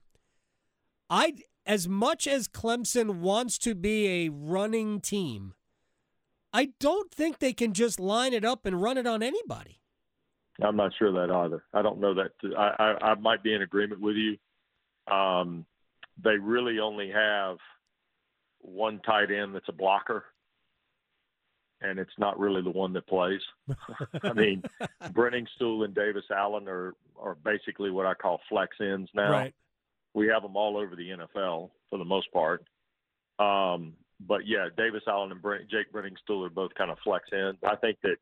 I 1.09 1.33
as 1.65 1.87
much 1.87 2.27
as 2.27 2.47
Clemson 2.47 3.19
wants 3.19 3.57
to 3.59 3.75
be 3.75 4.07
a 4.25 4.29
running 4.29 5.01
team, 5.01 5.53
I 6.53 6.69
don't 6.79 7.11
think 7.11 7.39
they 7.39 7.53
can 7.53 7.73
just 7.73 7.99
line 7.99 8.33
it 8.33 8.45
up 8.45 8.65
and 8.65 8.81
run 8.81 8.97
it 8.97 9.07
on 9.07 9.23
anybody. 9.23 9.81
I'm 10.63 10.77
not 10.77 10.93
sure 10.97 11.11
that 11.11 11.33
either. 11.33 11.63
I 11.73 11.81
don't 11.81 11.99
know 11.99 12.13
that. 12.13 12.31
I, 12.57 12.71
I, 12.79 13.11
I 13.11 13.15
might 13.15 13.43
be 13.43 13.53
in 13.53 13.61
agreement 13.61 13.99
with 13.99 14.15
you. 14.15 14.37
Um, 15.13 15.65
they 16.23 16.37
really 16.37 16.79
only 16.79 17.11
have 17.11 17.57
one 18.59 19.01
tight 19.05 19.31
end 19.31 19.53
that's 19.53 19.67
a 19.67 19.73
blocker, 19.73 20.23
and 21.81 21.99
it's 21.99 22.17
not 22.17 22.39
really 22.39 22.61
the 22.61 22.71
one 22.71 22.93
that 22.93 23.05
plays. 23.05 23.41
I 24.23 24.31
mean, 24.33 24.63
Briningstool 25.03 25.83
and 25.83 25.93
Davis 25.93 26.23
Allen 26.33 26.67
are 26.69 26.95
are 27.19 27.35
basically 27.35 27.91
what 27.91 28.05
I 28.05 28.13
call 28.13 28.39
flex 28.47 28.77
ends 28.79 29.09
now. 29.13 29.31
Right. 29.31 29.53
We 30.15 30.27
have 30.27 30.41
them 30.41 30.55
all 30.55 30.77
over 30.77 30.95
the 30.95 31.09
NFL 31.09 31.69
for 31.89 31.99
the 31.99 32.05
most 32.05 32.31
part. 32.31 32.63
Um, 33.37 33.93
but 34.25 34.47
yeah, 34.47 34.69
Davis 34.75 35.03
Allen 35.07 35.31
and 35.31 35.41
Brent, 35.41 35.69
Jake 35.69 35.91
Briningstool 35.91 36.47
are 36.47 36.49
both 36.49 36.73
kind 36.75 36.89
of 36.89 36.97
flex 37.03 37.25
ends. 37.33 37.59
I 37.67 37.75
think 37.75 37.97
that, 38.03 38.15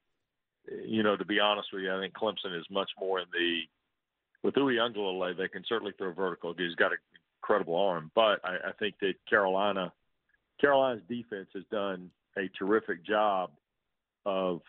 you 0.83 1.03
know, 1.03 1.15
to 1.15 1.23
be 1.23 1.39
honest 1.39 1.69
with 1.71 1.83
you, 1.83 1.95
I 1.95 1.99
think 1.99 2.15
Clemson 2.15 2.57
is 2.59 2.65
much 2.71 2.89
more 2.99 3.19
in 3.19 3.27
the 3.31 3.61
with 4.41 4.55
Uiagalelei. 4.55 5.37
They 5.37 5.47
can 5.47 5.63
certainly 5.69 5.93
throw 5.97 6.11
vertical. 6.11 6.55
He's 6.57 6.75
got 6.75 6.91
an 6.91 6.97
incredible 7.41 7.75
arm, 7.75 8.09
but 8.15 8.39
I, 8.43 8.69
I 8.69 8.71
think 8.79 8.95
that 9.01 9.13
Carolina, 9.29 9.93
Carolina's 10.59 11.03
defense 11.07 11.49
has 11.53 11.63
done 11.71 12.09
a 12.37 12.49
terrific 12.57 13.05
job 13.05 13.51
of 14.25 14.61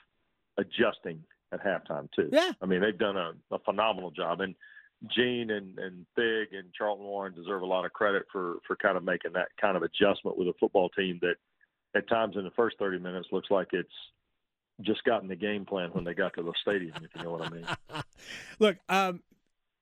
adjusting 0.59 1.25
at 1.53 1.65
halftime 1.65 2.09
too. 2.15 2.29
Yeah. 2.31 2.53
I 2.61 2.67
mean 2.67 2.83
they've 2.83 2.99
done 2.99 3.17
a, 3.17 3.33
a 3.51 3.59
phenomenal 3.61 4.11
job, 4.11 4.43
and 4.43 4.55
Gene 5.15 5.51
and 5.51 5.79
and 5.79 6.07
Big 6.17 6.53
and 6.53 6.73
Charlton 6.77 7.05
Warren 7.05 7.35
deserve 7.35 7.63
a 7.63 7.67
lot 7.67 7.85
of 7.85 7.93
credit 7.93 8.25
for 8.31 8.57
for 8.67 8.77
kind 8.77 8.97
of 8.97 9.05
making 9.05 9.33
that 9.33 9.49
kind 9.61 9.77
of 9.77 9.83
adjustment 9.83 10.39
with 10.39 10.49
a 10.49 10.55
football 10.61 10.89
team 10.91 11.19
that 11.23 11.37
at 11.97 12.09
times 12.09 12.37
in 12.37 12.45
the 12.45 12.51
first 12.51 12.79
30 12.79 12.99
minutes 12.99 13.29
looks 13.31 13.51
like 13.51 13.69
it's 13.73 13.89
just 14.81 15.05
gotten 15.05 15.29
the 15.29 15.37
game 15.37 15.65
plan 15.65 15.91
when 15.93 16.05
they 16.05 16.15
got 16.15 16.35
to 16.35 16.43
the 16.43 16.53
stadium, 16.61 16.97
if 16.97 17.11
you 17.15 17.23
know 17.23 17.31
what 17.31 17.43
I 17.43 17.49
mean. 17.51 17.67
Look, 18.59 18.79
um, 18.89 19.23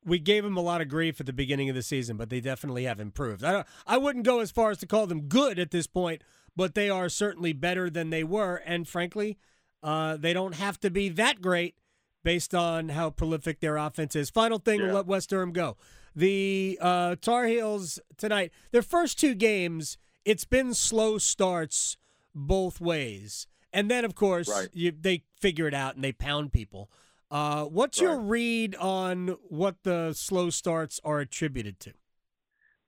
we 0.05 0.19
gave 0.19 0.45
them 0.45 0.57
a 0.57 0.61
lot 0.61 0.83
of 0.83 0.89
grief 0.89 1.19
at 1.21 1.27
the 1.27 1.33
beginning 1.33 1.71
of 1.71 1.75
the 1.75 1.83
season, 1.83 2.17
but 2.17 2.29
they 2.29 2.41
definitely 2.41 2.85
have 2.85 3.01
improved. 3.01 3.45
I 3.45 3.65
I 3.87 3.99
wouldn't 3.99 4.25
go 4.25 4.41
as 4.41 4.51
far 4.51 4.71
as 4.71 4.79
to 4.79 4.87
call 4.87 5.07
them 5.07 5.23
good 5.23 5.59
at 5.59 5.71
this 5.71 5.87
point, 5.87 6.23
but 6.57 6.75
they 6.75 6.91
are 6.91 7.09
certainly 7.09 7.53
better 7.53 7.89
than 7.89 8.11
they 8.11 8.25
were. 8.25 8.57
And 8.57 8.87
frankly, 8.87 9.39
uh, 9.83 10.17
they 10.17 10.33
don't 10.33 10.57
have 10.57 10.79
to 10.81 10.91
be 10.91 11.09
that 11.11 11.41
great 11.41 11.77
based 12.23 12.55
on 12.55 12.91
how 12.91 13.11
prolific 13.11 13.61
their 13.61 13.77
offense 13.77 14.15
is. 14.17 14.31
Final 14.31 14.59
thing, 14.59 14.81
we'll 14.83 14.95
let 14.95 15.07
Wes 15.07 15.27
Durham 15.27 15.53
go. 15.53 15.77
The 16.15 16.79
uh, 16.81 17.17
Tar 17.21 17.47
Heels 17.47 17.99
tonight, 18.17 18.53
their 18.71 18.83
first 18.83 19.19
two 19.19 19.35
games, 19.35 19.99
it's 20.25 20.45
been 20.45 20.75
slow 20.75 21.19
starts 21.19 21.97
both 22.35 22.81
ways. 22.81 23.47
And 23.73 23.91
then, 23.91 24.05
of 24.05 24.15
course, 24.15 24.49
Right. 24.49 24.69
you, 24.73 24.93
they 24.93 25.25
figure 25.41 25.67
it 25.67 25.75
out 25.75 25.95
and 25.95 26.05
they 26.05 26.13
pound 26.13 26.53
people. 26.53 26.91
Uh, 27.31 27.65
what's 27.65 27.99
your 27.99 28.19
read 28.21 28.75
on 28.77 29.29
what 29.49 29.83
the 29.85 30.13
slow 30.13 30.51
starts 30.51 31.01
are 31.03 31.21
attributed 31.21 31.81
to? 31.81 31.93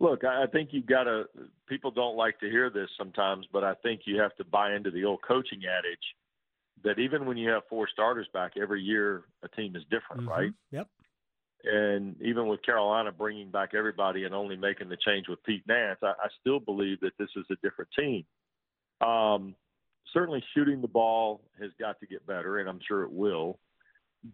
Look, 0.00 0.22
I 0.22 0.42
I 0.42 0.46
think 0.46 0.70
you've 0.72 0.84
got 0.84 1.04
to. 1.04 1.24
People 1.66 1.90
don't 1.90 2.16
like 2.16 2.38
to 2.40 2.50
hear 2.50 2.68
this 2.68 2.90
sometimes, 2.98 3.46
but 3.50 3.64
I 3.64 3.72
think 3.82 4.02
you 4.04 4.20
have 4.20 4.36
to 4.36 4.44
buy 4.44 4.74
into 4.74 4.90
the 4.90 5.04
old 5.04 5.22
coaching 5.22 5.60
adage 5.64 6.04
that 6.84 6.98
even 6.98 7.26
when 7.26 7.36
you 7.36 7.50
have 7.50 7.62
four 7.68 7.88
starters 7.88 8.26
back, 8.32 8.52
every 8.60 8.82
year 8.82 9.22
a 9.42 9.48
team 9.48 9.74
is 9.74 9.82
different, 9.90 10.28
right? 10.28 10.52
Yep. 10.70 10.88
And 11.64 12.20
even 12.20 12.46
with 12.46 12.62
Carolina 12.62 13.10
bringing 13.10 13.50
back 13.50 13.70
everybody 13.74 14.24
and 14.24 14.34
only 14.34 14.54
making 14.54 14.90
the 14.90 14.98
change 14.98 15.28
with 15.28 15.42
Pete 15.44 15.66
Nance, 15.66 15.98
I, 16.02 16.08
I 16.08 16.28
still 16.40 16.60
believe 16.60 17.00
that 17.00 17.12
this 17.18 17.30
is 17.36 17.46
a 17.50 17.56
different 17.62 17.90
team. 17.98 18.24
Um, 19.00 19.54
certainly, 20.12 20.44
shooting 20.54 20.82
the 20.82 20.88
ball 20.88 21.40
has 21.60 21.70
got 21.80 21.98
to 22.00 22.06
get 22.06 22.26
better, 22.26 22.58
and 22.58 22.68
I'm 22.68 22.80
sure 22.86 23.02
it 23.02 23.10
will. 23.12 23.58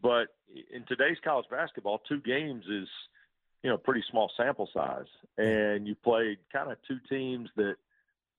But 0.02 0.28
in 0.72 0.84
today's 0.88 1.18
college 1.24 1.46
basketball, 1.50 2.02
two 2.08 2.20
games 2.20 2.64
is 2.68 2.88
you 3.62 3.70
know 3.70 3.76
pretty 3.76 4.02
small 4.10 4.30
sample 4.36 4.68
size, 4.74 5.06
and 5.38 5.86
you 5.86 5.94
played 5.94 6.38
kind 6.52 6.72
of 6.72 6.78
two 6.88 6.98
teams 7.08 7.48
that 7.56 7.76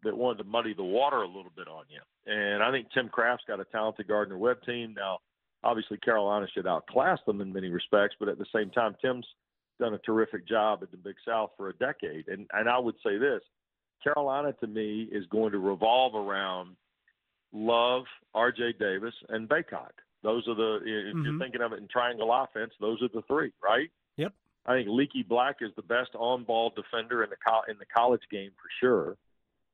that 0.04 0.16
wanted 0.18 0.40
to 0.44 0.50
muddy 0.50 0.74
the 0.74 0.84
water 0.84 1.18
a 1.18 1.28
little 1.28 1.52
bit 1.56 1.68
on 1.68 1.84
you. 1.90 2.00
And 2.32 2.64
I 2.64 2.72
think 2.72 2.88
Tim 2.94 3.10
Craft's 3.10 3.46
got 3.48 3.60
a 3.60 3.66
talented 3.66 4.08
Gardner 4.08 4.38
Webb 4.38 4.58
team 4.66 4.94
now 4.98 5.20
obviously 5.64 5.96
Carolina 5.98 6.48
should 6.52 6.66
outclass 6.66 7.20
them 7.28 7.40
in 7.40 7.54
many 7.54 7.70
respects, 7.70 8.16
but 8.20 8.28
at 8.28 8.40
the 8.40 8.48
same 8.52 8.72
time, 8.72 8.96
Tim's 9.00 9.28
done 9.80 9.94
a 9.94 10.00
terrific 10.00 10.48
job 10.48 10.80
at 10.82 10.90
the 10.90 10.98
Big 10.98 11.14
South 11.24 11.52
for 11.56 11.70
a 11.70 11.74
decade. 11.76 12.28
And 12.30 12.48
and 12.54 12.68
I 12.68 12.80
would 12.80 12.96
say 13.06 13.20
this, 13.20 13.44
Carolina 14.04 14.54
to 14.54 14.66
me 14.66 15.08
is 15.12 15.24
going 15.28 15.52
to 15.52 15.60
revolve 15.60 16.16
around 16.16 16.76
Love, 17.54 18.06
R.J. 18.34 18.74
Davis, 18.80 19.14
and 19.30 19.48
Bacot. 19.48 19.92
Those 20.24 20.48
are 20.48 20.56
the 20.56 20.76
if 20.84 21.16
Mhm. 21.16 21.26
you're 21.26 21.40
thinking 21.40 21.62
of 21.62 21.74
it 21.74 21.80
in 21.80 21.88
triangle 21.88 22.34
offense, 22.34 22.74
those 22.80 23.02
are 23.04 23.10
the 23.10 23.22
three, 23.24 23.52
right? 23.62 23.92
Yep. 24.18 24.34
I 24.66 24.74
think 24.74 24.88
Leaky 24.90 25.22
Black 25.24 25.62
is 25.62 25.74
the 25.76 25.82
best 25.84 26.16
on-ball 26.16 26.72
defender 26.72 27.24
in 27.24 27.30
the 27.30 27.36
co- 27.38 27.64
in 27.68 27.78
the 27.78 27.86
college 27.86 28.28
game 28.30 28.52
for 28.54 28.70
sure. 28.80 29.18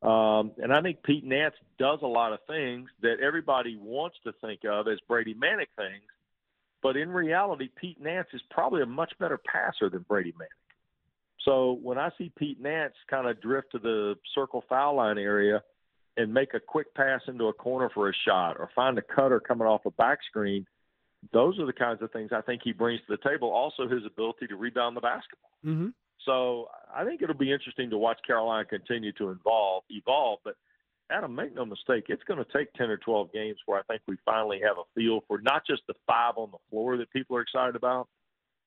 Um, 0.01 0.51
and 0.57 0.71
I 0.71 0.81
think 0.81 1.01
Pete 1.03 1.23
Nance 1.23 1.55
does 1.79 1.99
a 2.03 2.07
lot 2.07 2.31
of 2.31 2.39
things 2.47 2.89
that 3.01 3.17
everybody 3.19 3.77
wants 3.77 4.17
to 4.25 4.33
think 4.41 4.62
of 4.63 4.88
as 4.88 4.99
Brady 5.07 5.33
Manek 5.33 5.67
things, 5.75 6.03
but 6.83 6.95
in 6.95 7.10
reality, 7.10 7.69
Pete 7.75 7.99
Nance 7.99 8.27
is 8.33 8.41
probably 8.51 8.83
a 8.83 8.86
much 8.86 9.13
better 9.19 9.39
passer 9.39 9.89
than 9.89 10.05
Brady 10.07 10.33
Manek. 10.33 10.67
So 11.43 11.79
when 11.81 11.97
I 11.97 12.12
see 12.17 12.31
Pete 12.38 12.62
Nance 12.62 12.93
kind 13.10 13.27
of 13.27 13.41
drift 13.41 13.71
to 13.71 13.79
the 13.79 14.15
circle 14.36 14.63
foul 14.69 14.97
line 14.97 15.17
area 15.17 15.63
and 16.15 16.33
make 16.33 16.53
a 16.53 16.60
quick 16.60 16.93
pass 16.93 17.21
into 17.27 17.45
a 17.45 17.53
corner 17.53 17.89
for 17.93 18.10
a 18.10 18.13
shot 18.27 18.57
or 18.60 18.69
find 18.75 18.97
a 18.97 19.01
cutter 19.01 19.39
coming 19.39 19.67
off 19.67 19.86
a 19.86 19.91
back 19.91 20.19
screen, 20.29 20.65
those 21.31 21.57
are 21.60 21.65
the 21.65 21.73
kinds 21.73 22.01
of 22.01 22.12
things 22.12 22.31
I 22.33 22.41
think 22.41 22.62
he 22.63 22.73
brings 22.73 23.01
to 23.07 23.15
the 23.15 23.29
table. 23.29 23.49
Also, 23.49 23.88
his 23.88 24.05
ability 24.05 24.47
to 24.47 24.55
rebound 24.55 24.95
the 24.95 25.01
basketball. 25.01 25.51
Mm-hmm. 25.65 25.88
So 26.25 26.67
I 26.93 27.06
think 27.06 27.21
it'll 27.21 27.36
be 27.36 27.51
interesting 27.51 27.89
to 27.91 27.97
watch 27.97 28.19
Carolina 28.25 28.65
continue 28.65 29.12
to 29.13 29.30
evolve. 29.30 29.84
Evolve, 29.89 30.39
but 30.43 30.56
Adam, 31.10 31.34
make 31.34 31.56
no 31.56 31.65
mistake, 31.65 32.06
it's 32.10 32.23
going 32.23 32.43
to 32.43 32.58
take 32.58 32.73
ten 32.73 32.89
or 32.89 32.97
twelve 32.97 33.32
games 33.32 33.58
where 33.65 33.80
I 33.80 33.84
think 33.84 34.01
we 34.08 34.17
finally 34.25 34.60
have 34.63 34.77
a 34.77 34.84
feel 34.93 35.21
for 35.27 35.39
not 35.41 35.63
just 35.65 35.84
the 35.88 35.93
five 36.06 36.34
on 36.38 36.51
the 36.51 36.58
floor 36.69 36.97
that 36.97 37.12
people 37.12 37.38
are 37.38 37.41
excited 37.41 37.75
about, 37.75 38.10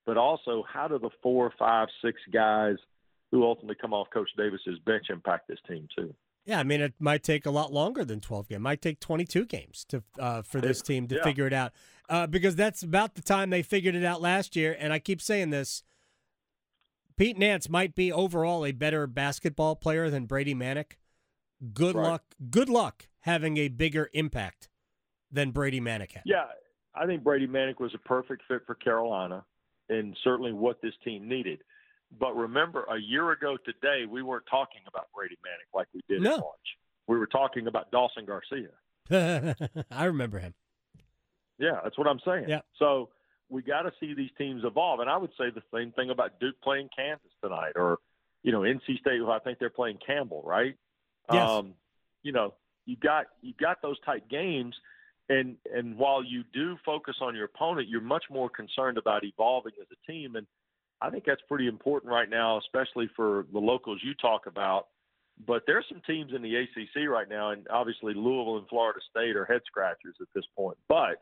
but 0.06 0.16
also 0.16 0.64
how 0.72 0.88
do 0.88 0.98
the 0.98 1.10
four, 1.22 1.52
five, 1.58 1.88
six 2.02 2.18
guys 2.32 2.76
who 3.30 3.44
ultimately 3.44 3.76
come 3.80 3.92
off 3.92 4.08
Coach 4.12 4.30
Davis's 4.36 4.78
bench 4.86 5.06
impact 5.10 5.48
this 5.48 5.58
team 5.68 5.86
too. 5.96 6.14
Yeah, 6.46 6.58
I 6.58 6.62
mean, 6.62 6.80
it 6.80 6.94
might 6.98 7.22
take 7.22 7.46
a 7.46 7.50
lot 7.50 7.72
longer 7.72 8.04
than 8.04 8.20
12 8.20 8.48
games. 8.48 8.56
It 8.56 8.62
might 8.62 8.82
take 8.82 8.98
22 8.98 9.44
games 9.44 9.84
to 9.90 10.02
uh, 10.18 10.42
for 10.42 10.60
this 10.60 10.80
team 10.80 11.06
to 11.08 11.16
yeah. 11.16 11.22
figure 11.22 11.46
it 11.46 11.52
out. 11.52 11.72
Uh, 12.08 12.26
because 12.26 12.56
that's 12.56 12.82
about 12.82 13.14
the 13.14 13.22
time 13.22 13.50
they 13.50 13.62
figured 13.62 13.94
it 13.94 14.04
out 14.04 14.20
last 14.20 14.56
year. 14.56 14.74
And 14.78 14.92
I 14.92 14.98
keep 14.98 15.20
saying 15.20 15.50
this 15.50 15.84
Pete 17.20 17.36
Nance 17.36 17.68
might 17.68 17.94
be 17.94 18.10
overall 18.10 18.64
a 18.64 18.72
better 18.72 19.06
basketball 19.06 19.76
player 19.76 20.08
than 20.08 20.24
Brady 20.24 20.54
Manek. 20.54 20.92
Good 21.74 21.94
Right. 21.94 22.02
luck. 22.12 22.24
Good 22.48 22.70
luck 22.70 23.08
having 23.20 23.58
a 23.58 23.68
bigger 23.68 24.08
impact 24.14 24.70
than 25.30 25.50
Brady 25.50 25.82
Manek 25.82 26.12
had. 26.12 26.22
Yeah, 26.24 26.46
I 26.94 27.04
think 27.04 27.22
Brady 27.22 27.46
Manek 27.46 27.78
was 27.78 27.92
a 27.94 27.98
perfect 27.98 28.44
fit 28.48 28.62
for 28.64 28.74
Carolina 28.74 29.44
and 29.90 30.16
certainly 30.24 30.54
what 30.54 30.80
this 30.80 30.94
team 31.04 31.28
needed. 31.28 31.62
But 32.18 32.34
remember, 32.34 32.84
a 32.84 32.96
year 32.96 33.32
ago 33.32 33.58
today, 33.66 34.06
we 34.08 34.22
weren't 34.22 34.46
talking 34.50 34.80
about 34.86 35.12
Brady 35.14 35.36
Manek 35.44 35.76
like 35.76 35.88
we 35.92 36.00
did 36.08 36.22
No. 36.22 36.34
in 36.36 36.40
March. 36.40 36.78
We 37.06 37.18
were 37.18 37.26
talking 37.26 37.66
about 37.66 37.90
Dawson 37.90 38.24
Garcia. 38.24 38.70
I 39.90 40.04
remember 40.06 40.38
him. 40.38 40.54
Yeah, 41.58 41.80
that's 41.84 41.98
what 41.98 42.06
I'm 42.06 42.20
saying. 42.20 42.48
Yeah. 42.48 42.62
So 42.78 43.10
we 43.50 43.62
got 43.62 43.82
to 43.82 43.92
see 44.00 44.14
these 44.14 44.30
teams 44.38 44.62
evolve, 44.64 45.00
and 45.00 45.10
I 45.10 45.16
would 45.16 45.32
say 45.36 45.50
the 45.50 45.62
same 45.74 45.92
thing 45.92 46.10
about 46.10 46.38
Duke 46.40 46.60
playing 46.62 46.88
Kansas 46.96 47.30
tonight, 47.42 47.72
or 47.76 47.98
you 48.42 48.52
know 48.52 48.60
NC 48.60 49.00
State, 49.00 49.18
who 49.18 49.30
I 49.30 49.40
think 49.40 49.58
they're 49.58 49.68
playing 49.70 49.98
Campbell, 50.04 50.42
right? 50.44 50.76
Yes. 51.32 51.48
Um, 51.48 51.74
you 52.22 52.32
know, 52.32 52.54
you 52.86 52.96
got 52.96 53.26
you 53.42 53.52
got 53.60 53.82
those 53.82 53.98
type 54.00 54.28
games, 54.30 54.74
and 55.28 55.56
and 55.74 55.98
while 55.98 56.24
you 56.24 56.44
do 56.54 56.76
focus 56.84 57.16
on 57.20 57.34
your 57.34 57.46
opponent, 57.46 57.88
you're 57.88 58.00
much 58.00 58.24
more 58.30 58.48
concerned 58.48 58.98
about 58.98 59.24
evolving 59.24 59.72
as 59.80 59.86
a 59.92 60.10
team, 60.10 60.36
and 60.36 60.46
I 61.02 61.10
think 61.10 61.24
that's 61.24 61.42
pretty 61.48 61.66
important 61.66 62.12
right 62.12 62.28
now, 62.28 62.58
especially 62.58 63.10
for 63.16 63.46
the 63.52 63.58
locals 63.58 64.00
you 64.02 64.14
talk 64.14 64.46
about. 64.46 64.86
But 65.46 65.62
there's 65.66 65.86
some 65.88 66.02
teams 66.06 66.32
in 66.34 66.42
the 66.42 66.54
ACC 66.54 67.08
right 67.08 67.28
now, 67.28 67.50
and 67.50 67.66
obviously 67.68 68.12
Louisville 68.12 68.58
and 68.58 68.68
Florida 68.68 69.00
State 69.10 69.36
are 69.36 69.46
head 69.46 69.62
scratchers 69.66 70.16
at 70.20 70.28
this 70.34 70.44
point. 70.54 70.76
But 70.86 71.16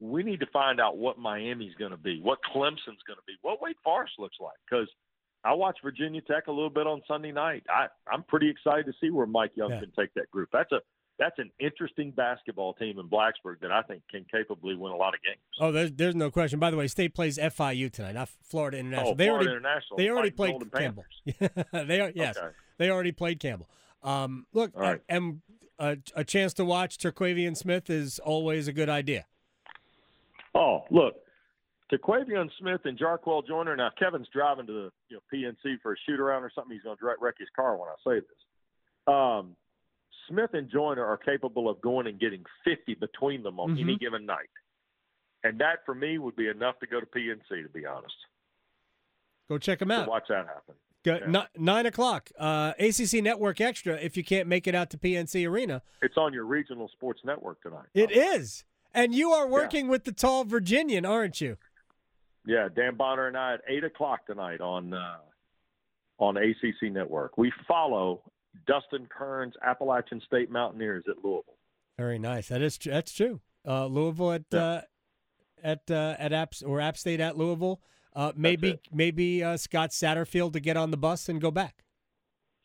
we 0.00 0.22
need 0.22 0.40
to 0.40 0.46
find 0.52 0.80
out 0.80 0.96
what 0.98 1.18
Miami's 1.18 1.74
going 1.78 1.90
to 1.92 1.96
be, 1.96 2.20
what 2.20 2.38
Clemson's 2.54 3.02
going 3.06 3.16
to 3.16 3.24
be, 3.26 3.34
what 3.42 3.60
Wake 3.62 3.76
Forest 3.84 4.14
looks 4.18 4.36
like. 4.40 4.56
Because 4.68 4.88
I 5.44 5.52
watched 5.54 5.80
Virginia 5.82 6.20
Tech 6.22 6.46
a 6.48 6.52
little 6.52 6.70
bit 6.70 6.86
on 6.86 7.02
Sunday 7.06 7.32
night. 7.32 7.62
I, 7.68 7.86
I'm 8.12 8.22
pretty 8.24 8.48
excited 8.50 8.86
to 8.86 8.92
see 9.00 9.10
where 9.10 9.26
Mike 9.26 9.52
Young 9.54 9.70
Yeah. 9.70 9.80
can 9.80 9.92
take 9.98 10.12
that 10.14 10.30
group. 10.30 10.48
That's 10.52 10.72
a 10.72 10.80
that's 11.16 11.38
an 11.38 11.48
interesting 11.60 12.10
basketball 12.10 12.74
team 12.74 12.98
in 12.98 13.08
Blacksburg 13.08 13.60
that 13.60 13.70
I 13.70 13.82
think 13.82 14.02
can 14.10 14.26
capably 14.28 14.74
win 14.74 14.90
a 14.90 14.96
lot 14.96 15.14
of 15.14 15.22
games. 15.22 15.38
Oh, 15.60 15.70
there's 15.70 15.92
there's 15.92 16.16
no 16.16 16.28
question. 16.28 16.58
By 16.58 16.72
the 16.72 16.76
way, 16.76 16.88
State 16.88 17.14
plays 17.14 17.38
FIU 17.38 17.88
tonight, 17.92 18.14
not 18.14 18.28
Florida 18.42 18.78
International. 18.78 19.12
Oh, 19.12 19.14
they 19.14 19.26
Florida 19.26 19.50
already 19.50 19.56
International, 19.64 19.96
they 19.96 20.08
already 20.10 20.30
played 20.32 20.50
Golden 20.52 20.70
Campbell. 20.70 21.04
they 21.86 22.00
are 22.00 22.10
yes, 22.16 22.36
Okay. 22.36 22.48
they 22.78 22.90
already 22.90 23.12
played 23.12 23.38
Campbell. 23.38 23.68
Um, 24.02 24.46
look, 24.52 24.72
right. 24.74 25.00
and 25.08 25.40
a, 25.78 25.98
a 26.16 26.24
chance 26.24 26.52
to 26.54 26.64
watch 26.64 26.98
Terquavion 26.98 27.56
Smith 27.56 27.88
is 27.90 28.18
always 28.18 28.66
a 28.66 28.72
good 28.72 28.88
idea. 28.88 29.26
Oh, 30.54 30.84
look, 30.90 31.14
Terquavion 31.92 32.48
Smith 32.58 32.80
and 32.84 32.98
Jarkel 32.98 33.46
Joiner. 33.46 33.76
Now 33.76 33.90
Kevin's 33.98 34.28
driving 34.32 34.66
to 34.66 34.72
the 34.72 34.90
you 35.08 35.16
know 35.16 35.22
PNC 35.32 35.80
for 35.82 35.92
a 35.92 35.96
shoot 36.06 36.20
around 36.20 36.42
or 36.44 36.50
something. 36.54 36.72
He's 36.72 36.82
going 36.82 36.96
to 36.96 37.04
wreck 37.20 37.34
his 37.38 37.48
car 37.54 37.76
when 37.76 37.88
I 37.88 37.94
say 38.06 38.20
this. 38.20 39.12
Um, 39.14 39.56
Smith 40.28 40.50
and 40.54 40.70
Joiner 40.70 41.04
are 41.04 41.18
capable 41.18 41.68
of 41.68 41.80
going 41.82 42.06
and 42.06 42.18
getting 42.18 42.44
50 42.64 42.94
between 42.94 43.42
them 43.42 43.60
on 43.60 43.72
any 43.78 43.96
Mhm. 43.96 44.00
given 44.00 44.24
night, 44.26 44.48
and 45.42 45.58
that 45.60 45.84
for 45.84 45.94
me 45.94 46.16
would 46.18 46.36
be 46.36 46.48
enough 46.48 46.78
to 46.80 46.86
go 46.86 47.00
to 47.00 47.06
PNC. 47.06 47.62
To 47.62 47.68
be 47.68 47.84
honest, 47.84 48.14
Go 49.48 49.58
check 49.58 49.80
them 49.80 49.88
to 49.88 49.94
out. 50.02 50.08
watch 50.08 50.24
that 50.28 50.46
happen. 50.46 50.76
Go, 51.02 51.16
Yeah. 51.16 51.26
ni- 51.26 51.62
nine 51.62 51.84
o'clock, 51.84 52.30
uh, 52.38 52.72
ACC 52.78 53.20
Network 53.20 53.60
Extra. 53.60 53.96
If 53.96 54.16
you 54.16 54.24
can't 54.24 54.48
make 54.48 54.66
it 54.66 54.74
out 54.74 54.88
to 54.90 54.98
PNC 54.98 55.44
Arena, 55.46 55.82
It's 56.00 56.16
on 56.16 56.32
your 56.32 56.44
regional 56.46 56.88
sports 56.88 57.22
network 57.24 57.60
tonight. 57.60 57.88
it 57.92 58.10
is. 58.10 58.64
And 58.94 59.14
you 59.14 59.30
are 59.30 59.48
working 59.48 59.88
with 59.88 60.04
the 60.04 60.12
tall 60.12 60.44
Virginian, 60.44 61.04
aren't 61.04 61.40
you? 61.40 61.56
Yeah, 62.46 62.68
Dan 62.74 62.94
Bonner 62.96 63.26
and 63.26 63.36
I 63.36 63.54
at 63.54 63.60
eight 63.68 63.84
o'clock 63.84 64.26
tonight 64.26 64.60
on 64.60 64.94
uh, 64.94 65.16
on 66.18 66.36
ACC 66.36 66.92
Network. 66.92 67.36
We 67.36 67.52
follow 67.66 68.22
Dustin 68.66 69.06
Kerns' 69.06 69.54
Appalachian 69.62 70.20
State 70.26 70.50
Mountaineers 70.50 71.04
at 71.08 71.16
Louisville. 71.24 71.56
Very 71.98 72.18
nice. 72.18 72.48
That 72.48 72.62
is 72.62 72.78
that's 72.78 73.12
true. 73.12 73.40
Uh, 73.66 73.86
Louisville 73.86 74.32
at 74.32 74.54
uh, 74.54 74.82
at 75.62 75.90
uh, 75.90 76.16
at 76.18 76.32
App 76.32 76.54
or 76.64 76.80
App 76.80 76.96
State 76.96 77.20
at 77.20 77.36
Louisville. 77.36 77.80
Uh, 78.14 78.32
maybe 78.36 78.78
maybe 78.92 79.42
uh, 79.42 79.56
Scott 79.56 79.90
Satterfield 79.90 80.52
to 80.52 80.60
get 80.60 80.76
on 80.76 80.90
the 80.92 80.96
bus 80.96 81.28
and 81.28 81.40
go 81.40 81.50
back. 81.50 81.82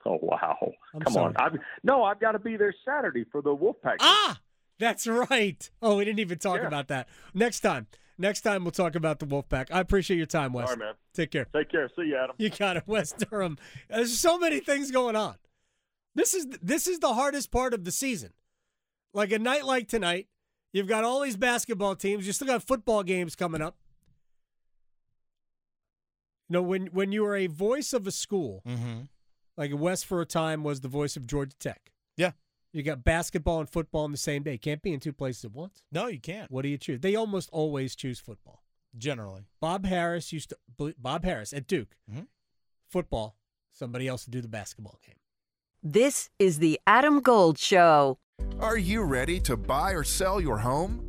Oh 0.06 0.20
wow! 0.22 0.58
I'm 0.94 1.02
Come 1.02 1.14
sorry. 1.14 1.36
on, 1.36 1.36
I've, 1.38 1.60
no, 1.84 2.04
I've 2.04 2.20
got 2.20 2.34
to 2.34 2.40
be 2.40 2.56
there 2.56 2.74
Saturday 2.86 3.26
for 3.32 3.42
the 3.42 3.56
Wolfpack. 3.56 3.96
Ah, 4.00 4.38
that's 4.80 5.06
right. 5.08 5.70
Oh, 5.82 5.98
we 5.98 6.06
didn't 6.06 6.20
even 6.20 6.40
talk 6.40 6.62
Yeah. 6.62 6.68
about 6.68 6.88
that. 6.88 7.08
Next 7.34 7.60
time, 7.60 7.88
next 8.18 8.42
time 8.42 8.64
we'll 8.64 8.72
talk 8.72 8.96
about 8.96 9.20
the 9.20 9.26
Wolfpack. 9.28 9.68
I 9.72 9.80
appreciate 9.80 10.18
your 10.18 10.26
time, 10.26 10.54
Wes. 10.54 10.70
All 10.70 10.76
right, 10.76 10.80
man. 10.80 10.94
Take 11.14 11.32
care. 11.32 11.46
Take 11.54 11.70
care. 11.70 11.90
See 11.96 12.04
you, 12.08 12.18
Adam. 12.18 12.36
You 12.40 12.50
got 12.50 12.78
it, 12.78 12.84
Wes 12.88 13.12
Durham. 13.14 13.58
There's 13.90 14.18
so 14.20 14.38
many 14.40 14.60
things 14.60 14.90
going 14.92 15.16
on. 15.16 15.36
This 16.16 16.34
is 16.34 16.48
this 16.62 16.88
is 16.88 17.00
the 17.00 17.14
hardest 17.14 17.52
part 17.52 17.74
of 17.74 17.84
the 17.84 17.92
season. 17.92 18.32
Like 19.14 19.32
a 19.32 19.40
night 19.40 19.66
like 19.66 19.88
tonight, 19.88 20.28
you've 20.74 20.88
got 20.88 21.04
all 21.04 21.22
these 21.22 21.38
basketball 21.38 21.96
teams. 21.96 22.26
You 22.28 22.34
still 22.34 22.48
got 22.48 22.64
football 22.64 23.04
games 23.04 23.36
coming 23.36 23.62
up. 23.62 23.76
You 26.48 26.54
know, 26.54 26.62
when 26.64 26.88
when 26.88 27.12
you 27.12 27.26
are 27.26 27.36
a 27.36 27.48
voice 27.48 27.94
of 27.94 28.08
a 28.08 28.12
school, 28.12 28.62
Mm-hmm. 28.68 29.02
like 29.58 29.72
West 29.74 30.06
for 30.06 30.22
a 30.22 30.26
time 30.26 30.64
was 30.64 30.82
the 30.82 30.88
voice 30.88 31.16
of 31.16 31.28
Georgia 31.28 31.56
Tech. 31.60 31.92
Yeah. 32.18 32.32
You 32.72 32.84
got 32.84 33.04
basketball 33.04 33.60
and 33.60 33.70
football 33.70 34.06
in 34.06 34.12
the 34.12 34.18
same 34.18 34.44
day. 34.44 34.58
Can't 34.58 34.82
be 34.82 34.94
in 34.94 35.00
two 35.00 35.14
places 35.14 35.46
at 35.46 35.52
once. 35.52 35.84
No, 35.92 36.08
you 36.08 36.20
can't. 36.20 36.52
What 36.52 36.62
do 36.62 36.70
you 36.70 36.78
choose? 36.78 37.00
They 37.02 37.16
almost 37.16 37.50
always 37.52 37.96
choose 37.96 38.20
football. 38.20 38.64
Generally. 38.98 39.46
Bob 39.60 39.86
Harris 39.86 40.32
used 40.34 40.50
to 40.50 40.94
Bob 40.98 41.24
Harris 41.24 41.54
at 41.54 41.68
Duke. 41.68 41.96
Mhm. 42.12 42.28
Football, 42.88 43.36
somebody 43.72 44.08
else 44.08 44.24
to 44.26 44.32
do 44.32 44.42
the 44.42 44.48
basketball 44.48 45.00
game. 45.06 45.16
This 45.82 46.30
is 46.40 46.60
the 46.60 46.80
Adam 46.86 47.22
Gold 47.22 47.58
Show. 47.58 48.20
Are 48.60 48.78
you 48.78 49.04
ready 49.04 49.40
to 49.42 49.56
buy 49.56 49.92
or 49.92 50.04
sell 50.04 50.42
your 50.42 50.58
home? 50.60 51.09